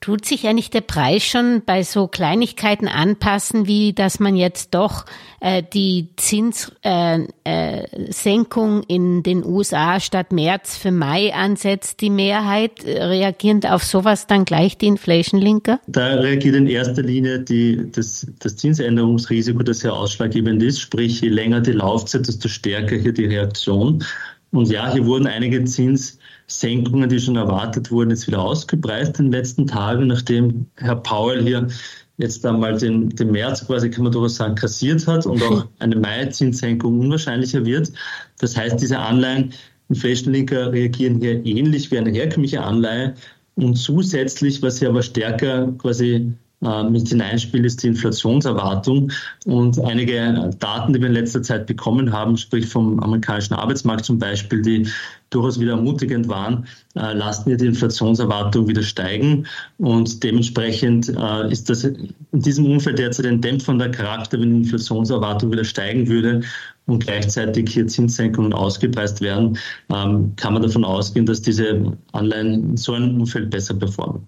Tut 0.00 0.24
sich 0.24 0.46
eigentlich 0.46 0.70
der 0.70 0.80
Preis 0.80 1.24
schon 1.24 1.62
bei 1.64 1.82
so 1.82 2.08
Kleinigkeiten 2.08 2.88
anpassen, 2.88 3.66
wie 3.66 3.92
dass 3.92 4.20
man 4.20 4.36
jetzt 4.36 4.74
doch 4.74 5.04
äh, 5.40 5.62
die 5.62 6.08
Zinssenkung 6.16 7.32
äh, 7.44 8.82
äh, 8.82 8.94
in 8.94 9.22
den 9.22 9.44
USA 9.44 10.00
statt 10.00 10.32
März 10.32 10.76
für 10.76 10.90
Mai 10.90 11.34
ansetzt, 11.34 12.00
die 12.00 12.10
Mehrheit? 12.10 12.84
Äh, 12.84 13.04
reagierend 13.04 13.70
auf 13.70 13.84
sowas 13.84 14.26
dann 14.26 14.44
gleich 14.44 14.78
die 14.78 14.86
Inflation-Linker? 14.86 15.80
Da 15.86 16.14
reagiert 16.14 16.56
in 16.56 16.66
erster 16.66 17.02
Linie 17.02 17.40
die, 17.40 17.90
das, 17.92 18.26
das 18.38 18.56
Zinsänderungsrisiko, 18.56 19.62
das 19.62 19.82
ja 19.82 19.92
ausschlaggebend 19.92 20.62
ist. 20.62 20.80
Sprich, 20.80 21.20
je 21.20 21.28
länger 21.28 21.60
die 21.60 21.72
Laufzeit, 21.72 22.26
desto 22.26 22.48
stärker 22.48 22.96
hier 22.96 23.12
die 23.12 23.26
Reaktion. 23.26 24.04
Und 24.50 24.70
ja, 24.70 24.92
hier 24.92 25.04
wurden 25.04 25.26
einige 25.26 25.64
Zins 25.64 26.18
Senkungen, 26.48 27.08
die 27.08 27.20
schon 27.20 27.36
erwartet 27.36 27.90
wurden, 27.90 28.10
jetzt 28.10 28.26
wieder 28.26 28.40
ausgepreist 28.40 29.18
in 29.18 29.26
den 29.26 29.32
letzten 29.32 29.66
Tagen, 29.66 30.06
nachdem 30.06 30.66
Herr 30.76 30.96
Paul 30.96 31.42
hier 31.42 31.68
jetzt 32.16 32.44
einmal 32.44 32.76
den, 32.76 33.10
den 33.10 33.30
März 33.30 33.66
quasi, 33.66 33.90
kann 33.90 34.04
man 34.04 34.12
durchaus 34.12 34.36
sagen, 34.36 34.54
kassiert 34.54 35.06
hat 35.06 35.26
und 35.26 35.42
auch 35.42 35.66
eine 35.78 35.96
Mai-Zinssenkung 35.96 36.98
unwahrscheinlicher 37.00 37.64
wird. 37.64 37.92
Das 38.38 38.56
heißt, 38.56 38.80
diese 38.80 38.98
Anleihen, 38.98 39.52
Inflation-Linker 39.90 40.72
reagieren 40.72 41.20
hier 41.20 41.44
ähnlich 41.46 41.90
wie 41.90 41.98
eine 41.98 42.10
herkömmliche 42.10 42.62
Anleihe 42.62 43.14
und 43.54 43.76
zusätzlich, 43.76 44.62
was 44.62 44.78
hier 44.78 44.88
aber 44.88 45.02
stärker 45.02 45.72
quasi 45.78 46.32
mit 46.60 47.08
hineinspielt, 47.08 47.64
ist 47.64 47.82
die 47.82 47.88
Inflationserwartung. 47.88 49.12
Und 49.46 49.78
einige 49.80 50.50
Daten, 50.58 50.92
die 50.92 51.00
wir 51.00 51.06
in 51.06 51.14
letzter 51.14 51.42
Zeit 51.42 51.66
bekommen 51.66 52.12
haben, 52.12 52.36
sprich 52.36 52.66
vom 52.66 52.98
amerikanischen 53.00 53.54
Arbeitsmarkt 53.54 54.04
zum 54.04 54.18
Beispiel, 54.18 54.62
die 54.62 54.88
durchaus 55.30 55.60
wieder 55.60 55.72
ermutigend 55.72 56.28
waren, 56.28 56.66
äh, 56.94 57.12
lassen 57.12 57.50
wir 57.50 57.56
die 57.56 57.66
Inflationserwartung 57.66 58.66
wieder 58.66 58.82
steigen. 58.82 59.46
Und 59.78 60.22
dementsprechend 60.22 61.08
äh, 61.08 61.52
ist 61.52 61.68
das 61.68 61.84
in 61.84 62.14
diesem 62.32 62.66
Umfeld 62.66 62.98
derzeit 62.98 63.26
ein 63.26 63.40
dämpfender 63.40 63.90
Charakter, 63.90 64.40
wenn 64.40 64.50
die 64.50 64.58
Inflationserwartung 64.60 65.52
wieder 65.52 65.64
steigen 65.64 66.08
würde 66.08 66.42
und 66.86 67.04
gleichzeitig 67.04 67.68
hier 67.70 67.86
Zinssenkungen 67.86 68.52
ausgepreist 68.52 69.20
werden, 69.20 69.58
ähm, 69.94 70.32
kann 70.36 70.54
man 70.54 70.62
davon 70.62 70.84
ausgehen, 70.84 71.26
dass 71.26 71.42
diese 71.42 71.96
Anleihen 72.12 72.70
in 72.70 72.76
so 72.76 72.94
einem 72.94 73.20
Umfeld 73.20 73.50
besser 73.50 73.74
performen. 73.74 74.26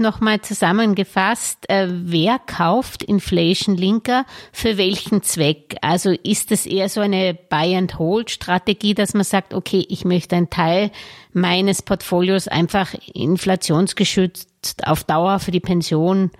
Nochmal 0.00 0.40
zusammengefasst, 0.40 1.68
äh, 1.68 1.86
wer 1.88 2.38
kauft 2.38 3.02
Inflation 3.02 3.76
Linker 3.76 4.24
für 4.52 4.78
welchen 4.78 5.22
Zweck? 5.22 5.76
Also 5.82 6.10
ist 6.10 6.52
es 6.52 6.66
eher 6.66 6.88
so 6.88 7.00
eine 7.00 7.34
Buy-and-Hold-Strategie, 7.34 8.94
dass 8.94 9.14
man 9.14 9.24
sagt, 9.24 9.54
okay, 9.54 9.84
ich 9.88 10.04
möchte 10.04 10.36
einen 10.36 10.50
Teil 10.50 10.90
meines 11.32 11.82
Portfolios 11.82 12.48
einfach 12.48 12.94
inflationsgeschützt 13.14 14.86
auf 14.86 15.04
Dauer 15.04 15.38
für 15.38 15.50
die 15.50 15.60
Pension 15.60 16.30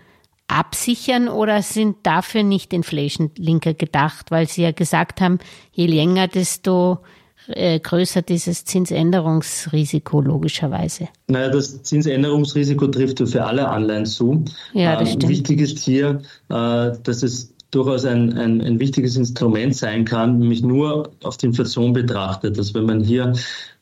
absichern 0.48 1.28
oder 1.28 1.62
sind 1.62 1.98
dafür 2.04 2.42
nicht 2.42 2.72
Inflation 2.72 3.30
Linker 3.36 3.74
gedacht, 3.74 4.30
weil 4.30 4.48
Sie 4.48 4.62
ja 4.62 4.72
gesagt 4.72 5.20
haben, 5.20 5.38
je 5.72 5.86
länger, 5.86 6.26
desto 6.26 7.00
äh, 7.48 7.80
größer 7.80 8.22
dieses 8.22 8.64
Zinsänderungsrisiko 8.64 10.20
logischerweise. 10.20 11.08
Naja, 11.26 11.48
das 11.48 11.82
Zinsänderungsrisiko 11.82 12.86
trifft 12.88 13.26
für 13.28 13.44
alle 13.44 13.68
Anleihen 13.68 14.06
zu. 14.06 14.44
Ja, 14.72 14.96
das 14.96 15.10
ähm, 15.10 15.16
stimmt. 15.16 15.32
Wichtig 15.32 15.60
ist 15.60 15.78
hier, 15.78 16.20
äh, 16.48 16.92
dass 17.02 17.22
es 17.22 17.54
durchaus 17.70 18.04
ein, 18.04 18.32
ein, 18.38 18.60
ein 18.60 18.80
wichtiges 18.80 19.16
Instrument 19.16 19.76
sein 19.76 20.04
kann, 20.04 20.38
nämlich 20.38 20.62
nur 20.62 21.10
auf 21.22 21.36
die 21.36 21.46
Inflation 21.46 21.92
betrachtet. 21.92 22.58
Dass 22.58 22.74
wenn 22.74 22.86
man 22.86 23.00
hier 23.00 23.34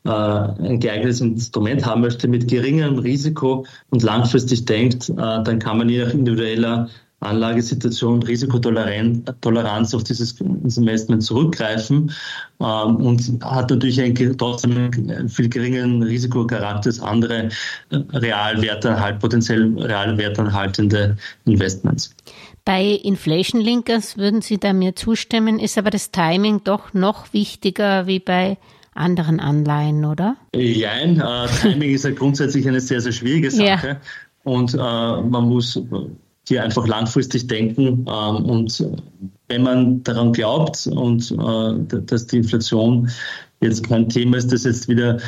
äh, 0.05 0.11
ein 0.11 0.81
geeignetes 0.81 1.21
Instrument 1.21 1.85
haben 1.87 2.01
möchte 2.01 2.29
mit 2.29 2.49
geringerem 2.49 2.99
Risiko 2.99 3.67
und 3.91 4.03
langfristig 4.03 4.65
denkt, 4.65 5.09
äh, 5.09 5.15
dann 5.15 5.59
kann 5.59 5.79
man 5.79 5.89
je 5.89 6.05
nach 6.05 6.13
individueller 6.13 6.89
Anlagesituation, 7.21 8.23
Risikotoleranz 8.23 9.95
auf 9.95 10.05
dieses 10.05 10.39
Investment 10.41 11.23
zurückgreifen 11.23 12.13
ähm, 12.61 12.97
und 12.97 13.43
hat 13.43 13.71
natürlich 13.71 14.01
einen, 14.01 14.37
trotzdem 14.37 14.77
einen 14.77 15.29
viel 15.29 15.49
geringeren 15.49 16.03
Risikocharakter 16.03 16.89
als 16.89 17.01
andere 17.01 17.49
äh, 17.91 17.97
realwertanhalt, 18.13 19.19
potenziell 19.19 19.79
realwertanhaltende 19.79 21.17
Investments. 21.47 22.15
Bei 22.67 22.85
Inflation 22.85 23.61
Linkers 23.61 24.19
würden 24.19 24.43
Sie 24.43 24.59
da 24.59 24.73
mir 24.73 24.95
zustimmen, 24.95 25.59
ist 25.59 25.79
aber 25.79 25.91
das 25.91 26.11
Timing 26.11 26.65
doch 26.65 26.93
noch 26.93 27.33
wichtiger 27.33 28.07
wie 28.07 28.19
bei 28.19 28.59
anderen 28.93 29.41
Anleihen, 29.41 30.05
oder? 30.05 30.37
Nein, 30.55 31.21
äh, 31.21 31.47
Timing 31.63 31.95
ist 31.95 32.05
ja 32.05 32.11
grundsätzlich 32.11 32.67
eine 32.69 32.81
sehr, 32.81 33.01
sehr 33.01 33.13
schwierige 33.13 33.51
Sache. 33.53 33.89
Ja. 33.89 34.01
Und 34.43 34.75
äh, 34.75 34.79
man 34.79 35.49
muss 35.49 35.81
hier 36.49 36.63
einfach 36.63 36.87
langfristig 36.87 37.47
denken. 37.47 38.07
Ähm, 38.09 38.45
und 38.45 38.87
wenn 39.49 39.63
man 39.63 40.03
daran 40.05 40.33
glaubt 40.33 40.87
und 40.87 41.31
äh, 41.31 42.01
dass 42.01 42.27
die 42.27 42.39
Inflation 42.39 43.09
jetzt 43.61 43.87
kein 43.89 44.09
Thema 44.09 44.37
ist, 44.37 44.53
das 44.53 44.65
jetzt 44.65 44.89
wieder 44.89 45.19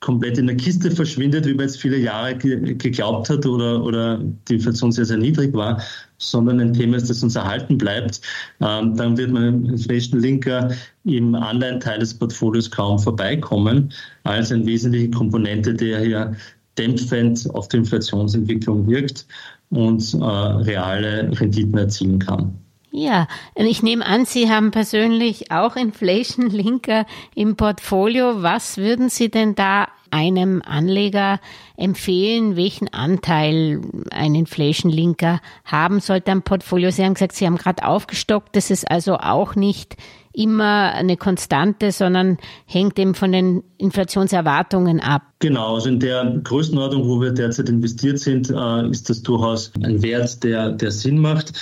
komplett 0.00 0.36
in 0.36 0.46
der 0.46 0.56
Kiste 0.56 0.90
verschwindet, 0.90 1.46
wie 1.46 1.54
man 1.54 1.64
jetzt 1.64 1.80
viele 1.80 1.96
Jahre 1.96 2.36
geglaubt 2.36 3.30
hat 3.30 3.46
oder, 3.46 3.82
oder 3.82 4.20
die 4.48 4.56
Inflation 4.56 4.92
sehr, 4.92 5.06
sehr 5.06 5.16
niedrig 5.16 5.54
war, 5.54 5.80
sondern 6.18 6.60
ein 6.60 6.74
Thema 6.74 6.98
ist, 6.98 7.08
das 7.08 7.22
uns 7.22 7.36
erhalten 7.36 7.78
bleibt, 7.78 8.20
ähm, 8.60 8.94
dann 8.96 9.16
wird 9.16 9.30
man 9.30 9.64
Inflation 9.64 10.20
Linker 10.20 10.70
im 11.04 11.34
Anleihenteil 11.34 12.00
des 12.00 12.12
Portfolios 12.12 12.70
kaum 12.70 12.98
vorbeikommen, 12.98 13.94
als 14.24 14.52
eine 14.52 14.66
wesentliche 14.66 15.10
Komponente, 15.10 15.72
der 15.72 16.00
hier 16.00 16.36
dämpfend 16.76 17.48
auf 17.54 17.68
die 17.68 17.78
Inflationsentwicklung 17.78 18.86
wirkt 18.86 19.26
und 19.70 20.14
äh, 20.14 20.24
reale 20.24 21.30
Renditen 21.38 21.76
erzielen 21.76 22.18
kann. 22.18 22.58
Ja, 22.96 23.26
ich 23.56 23.82
nehme 23.82 24.06
an, 24.06 24.24
Sie 24.24 24.48
haben 24.48 24.70
persönlich 24.70 25.50
auch 25.50 25.74
Inflation 25.74 26.48
Linker 26.48 27.06
im 27.34 27.56
Portfolio. 27.56 28.42
Was 28.44 28.76
würden 28.76 29.08
Sie 29.08 29.30
denn 29.30 29.56
da 29.56 29.88
einem 30.12 30.62
Anleger 30.64 31.40
empfehlen, 31.76 32.54
welchen 32.54 32.94
Anteil 32.94 33.80
ein 34.12 34.36
Inflation 34.36 34.92
Linker 34.92 35.40
haben 35.64 35.98
sollte 35.98 36.30
am 36.30 36.42
Portfolio? 36.42 36.92
Sie 36.92 37.04
haben 37.04 37.14
gesagt, 37.14 37.32
Sie 37.32 37.46
haben 37.46 37.56
gerade 37.56 37.84
aufgestockt. 37.84 38.54
Das 38.54 38.70
ist 38.70 38.88
also 38.88 39.16
auch 39.16 39.56
nicht 39.56 39.96
immer 40.34 40.92
eine 40.92 41.16
Konstante, 41.16 41.92
sondern 41.92 42.38
hängt 42.66 42.98
eben 42.98 43.14
von 43.14 43.32
den 43.32 43.62
Inflationserwartungen 43.78 45.00
ab. 45.00 45.22
Genau, 45.38 45.76
also 45.76 45.88
in 45.88 46.00
der 46.00 46.40
Größenordnung, 46.42 47.08
wo 47.08 47.20
wir 47.20 47.30
derzeit 47.30 47.68
investiert 47.68 48.18
sind, 48.18 48.50
äh, 48.50 48.88
ist 48.88 49.08
das 49.08 49.22
durchaus 49.22 49.72
ein 49.82 50.02
Wert, 50.02 50.42
der, 50.42 50.72
der 50.72 50.90
Sinn 50.90 51.18
macht. 51.18 51.52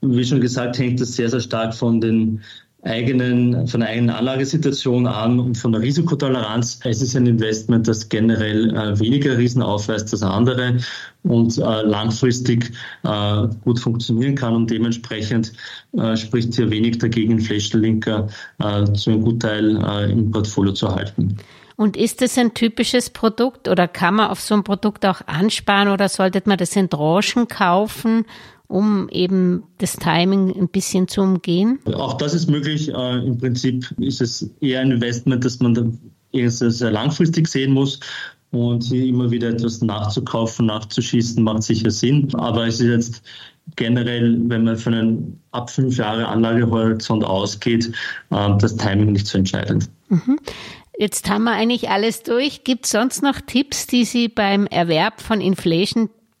Wie 0.00 0.24
schon 0.24 0.40
gesagt, 0.40 0.78
hängt 0.78 1.00
das 1.00 1.14
sehr, 1.14 1.28
sehr 1.28 1.40
stark 1.40 1.74
von 1.74 2.00
den 2.00 2.42
eigenen, 2.82 3.66
von 3.68 3.80
der 3.80 3.90
eigenen 3.90 4.10
Anlagesituation 4.10 5.06
an 5.06 5.38
und 5.38 5.56
von 5.56 5.72
der 5.72 5.82
Risikotoleranz. 5.82 6.80
Es 6.84 7.00
ist 7.00 7.16
ein 7.16 7.26
Investment, 7.26 7.86
das 7.86 8.08
generell 8.08 8.74
äh, 8.76 8.98
weniger 8.98 9.38
Risiken 9.38 9.62
aufweist 9.62 10.12
als 10.12 10.22
andere 10.22 10.78
und 11.22 11.56
äh, 11.58 11.60
langfristig 11.60 12.72
äh, 13.04 13.46
gut 13.64 13.78
funktionieren 13.78 14.34
kann 14.34 14.54
und 14.54 14.70
dementsprechend 14.70 15.52
äh, 15.96 16.16
spricht 16.16 16.54
hier 16.54 16.70
wenig 16.70 16.98
dagegen, 16.98 17.32
Inflation 17.32 17.82
Linker 17.82 18.28
äh, 18.58 18.84
zu 18.92 19.10
einem 19.10 19.22
Gutteil 19.22 19.76
äh, 19.84 20.10
im 20.10 20.30
Portfolio 20.32 20.72
zu 20.72 20.88
halten. 20.92 21.36
Und 21.76 21.96
ist 21.96 22.20
es 22.20 22.36
ein 22.36 22.52
typisches 22.52 23.10
Produkt 23.10 23.68
oder 23.68 23.88
kann 23.88 24.16
man 24.16 24.28
auf 24.28 24.40
so 24.40 24.54
ein 24.54 24.64
Produkt 24.64 25.06
auch 25.06 25.20
ansparen 25.26 25.88
oder 25.88 26.08
sollte 26.08 26.42
man 26.44 26.58
das 26.58 26.76
in 26.76 26.90
Tranchen 26.90 27.48
kaufen, 27.48 28.26
um 28.72 29.08
eben 29.10 29.64
das 29.78 29.96
Timing 29.96 30.56
ein 30.58 30.68
bisschen 30.68 31.06
zu 31.06 31.20
umgehen? 31.20 31.78
Auch 31.94 32.14
das 32.14 32.32
ist 32.32 32.50
möglich. 32.50 32.88
Äh, 32.88 33.18
Im 33.18 33.36
Prinzip 33.36 33.94
ist 34.00 34.22
es 34.22 34.50
eher 34.60 34.80
ein 34.80 34.92
Investment, 34.92 35.44
das 35.44 35.60
man 35.60 35.98
sehr 36.32 36.90
langfristig 36.90 37.48
sehen 37.48 37.72
muss. 37.74 38.00
Und 38.50 38.84
hier 38.84 39.06
immer 39.06 39.30
wieder 39.30 39.50
etwas 39.50 39.80
nachzukaufen, 39.82 40.66
nachzuschießen, 40.66 41.42
macht 41.42 41.62
sicher 41.62 41.90
Sinn. 41.90 42.34
Aber 42.34 42.66
es 42.66 42.80
ist 42.80 42.88
jetzt 42.88 43.22
generell, 43.76 44.38
wenn 44.48 44.64
man 44.64 44.76
von 44.76 44.94
einem 44.94 45.38
ab 45.52 45.70
fünf 45.70 45.96
Jahre 45.98 46.26
Anlagehorizont 46.26 47.24
ausgeht, 47.24 47.92
äh, 48.30 48.56
das 48.58 48.76
Timing 48.76 49.12
nicht 49.12 49.26
so 49.26 49.36
entscheidend. 49.36 49.90
Mhm. 50.08 50.38
Jetzt 50.98 51.28
haben 51.28 51.44
wir 51.44 51.52
eigentlich 51.52 51.90
alles 51.90 52.22
durch. 52.22 52.64
Gibt 52.64 52.86
es 52.86 52.92
sonst 52.92 53.22
noch 53.22 53.40
Tipps, 53.40 53.86
die 53.86 54.04
Sie 54.04 54.28
beim 54.28 54.66
Erwerb 54.66 55.20
von 55.20 55.40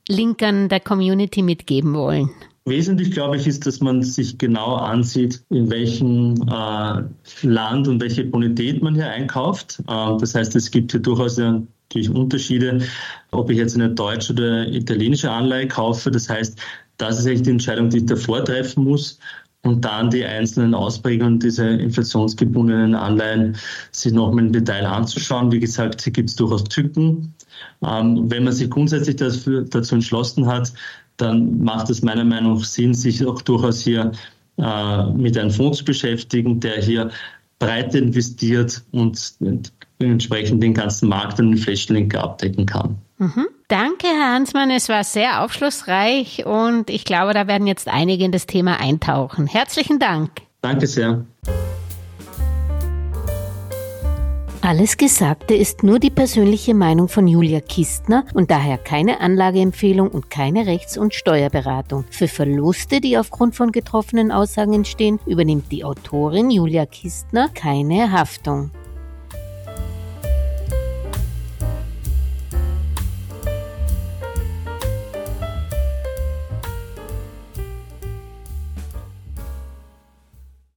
Inflation-Linkern 0.08 0.68
der 0.68 0.80
Community 0.80 1.42
mitgeben 1.42 1.94
wollen? 1.94 2.30
Wesentlich, 2.64 3.10
glaube 3.10 3.36
ich, 3.36 3.46
ist, 3.48 3.66
dass 3.66 3.80
man 3.80 4.02
sich 4.02 4.38
genau 4.38 4.76
ansieht, 4.76 5.42
in 5.50 5.68
welchem 5.68 6.34
äh, 6.48 7.46
Land 7.46 7.88
und 7.88 8.00
welche 8.00 8.24
Bonität 8.24 8.82
man 8.82 8.94
hier 8.94 9.10
einkauft. 9.10 9.80
Äh, 9.88 10.16
das 10.20 10.34
heißt, 10.34 10.54
es 10.54 10.70
gibt 10.70 10.92
hier 10.92 11.00
durchaus 11.00 11.38
natürlich 11.38 12.10
Unterschiede, 12.10 12.82
ob 13.32 13.50
ich 13.50 13.58
jetzt 13.58 13.74
eine 13.74 13.90
deutsche 13.90 14.32
oder 14.32 14.68
italienische 14.68 15.30
Anleihe 15.30 15.66
kaufe. 15.66 16.12
Das 16.12 16.28
heißt, 16.28 16.56
das 16.98 17.18
ist 17.18 17.26
echt 17.26 17.46
die 17.46 17.50
Entscheidung, 17.50 17.90
die 17.90 17.98
ich 17.98 18.06
davor 18.06 18.44
treffen 18.44 18.84
muss 18.84 19.18
und 19.62 19.84
dann 19.84 20.10
die 20.10 20.24
einzelnen 20.24 20.74
Ausprägungen 20.74 21.38
dieser 21.38 21.70
inflationsgebundenen 21.70 22.94
Anleihen 22.94 23.56
sich 23.92 24.12
nochmal 24.12 24.46
im 24.46 24.52
Detail 24.52 24.86
anzuschauen. 24.86 25.52
Wie 25.52 25.60
gesagt, 25.60 26.02
hier 26.02 26.12
gibt 26.12 26.30
es 26.30 26.36
durchaus 26.36 26.64
Tücken. 26.64 27.34
Ähm, 27.84 28.30
wenn 28.30 28.44
man 28.44 28.52
sich 28.52 28.68
grundsätzlich 28.70 29.16
dafür, 29.16 29.62
dazu 29.62 29.94
entschlossen 29.94 30.46
hat, 30.46 30.72
dann 31.16 31.62
macht 31.62 31.90
es 31.90 32.02
meiner 32.02 32.24
Meinung 32.24 32.54
nach 32.54 32.64
Sinn, 32.64 32.94
sich 32.94 33.24
auch 33.24 33.40
durchaus 33.42 33.80
hier 33.80 34.12
äh, 34.58 35.04
mit 35.12 35.38
einem 35.38 35.50
Fonds 35.50 35.78
zu 35.78 35.84
beschäftigen, 35.84 36.58
der 36.58 36.82
hier 36.82 37.10
breit 37.60 37.94
investiert 37.94 38.82
und 38.90 39.34
entsprechend 40.00 40.62
den 40.62 40.74
ganzen 40.74 41.08
Markt 41.08 41.38
an 41.38 41.50
den 41.50 41.58
Flächenlink 41.58 42.16
abdecken 42.16 42.66
kann. 42.66 42.98
Mhm. 43.18 43.46
Danke, 43.72 44.06
Herr 44.06 44.34
Hansmann. 44.34 44.70
Es 44.70 44.90
war 44.90 45.02
sehr 45.02 45.42
aufschlussreich 45.42 46.44
und 46.44 46.90
ich 46.90 47.06
glaube, 47.06 47.32
da 47.32 47.46
werden 47.46 47.66
jetzt 47.66 47.88
einige 47.88 48.22
in 48.22 48.30
das 48.30 48.44
Thema 48.44 48.78
eintauchen. 48.78 49.46
Herzlichen 49.46 49.98
Dank. 49.98 50.30
Danke 50.60 50.86
sehr. 50.86 51.24
Alles 54.60 54.98
Gesagte 54.98 55.54
ist 55.54 55.84
nur 55.84 55.98
die 55.98 56.10
persönliche 56.10 56.74
Meinung 56.74 57.08
von 57.08 57.26
Julia 57.26 57.60
Kistner 57.60 58.26
und 58.34 58.50
daher 58.50 58.76
keine 58.76 59.20
Anlageempfehlung 59.20 60.10
und 60.10 60.28
keine 60.28 60.66
Rechts- 60.66 60.98
und 60.98 61.14
Steuerberatung. 61.14 62.04
Für 62.10 62.28
Verluste, 62.28 63.00
die 63.00 63.16
aufgrund 63.16 63.56
von 63.56 63.72
getroffenen 63.72 64.32
Aussagen 64.32 64.74
entstehen, 64.74 65.18
übernimmt 65.24 65.72
die 65.72 65.82
Autorin 65.82 66.50
Julia 66.50 66.84
Kistner 66.84 67.48
keine 67.54 68.12
Haftung. 68.12 68.70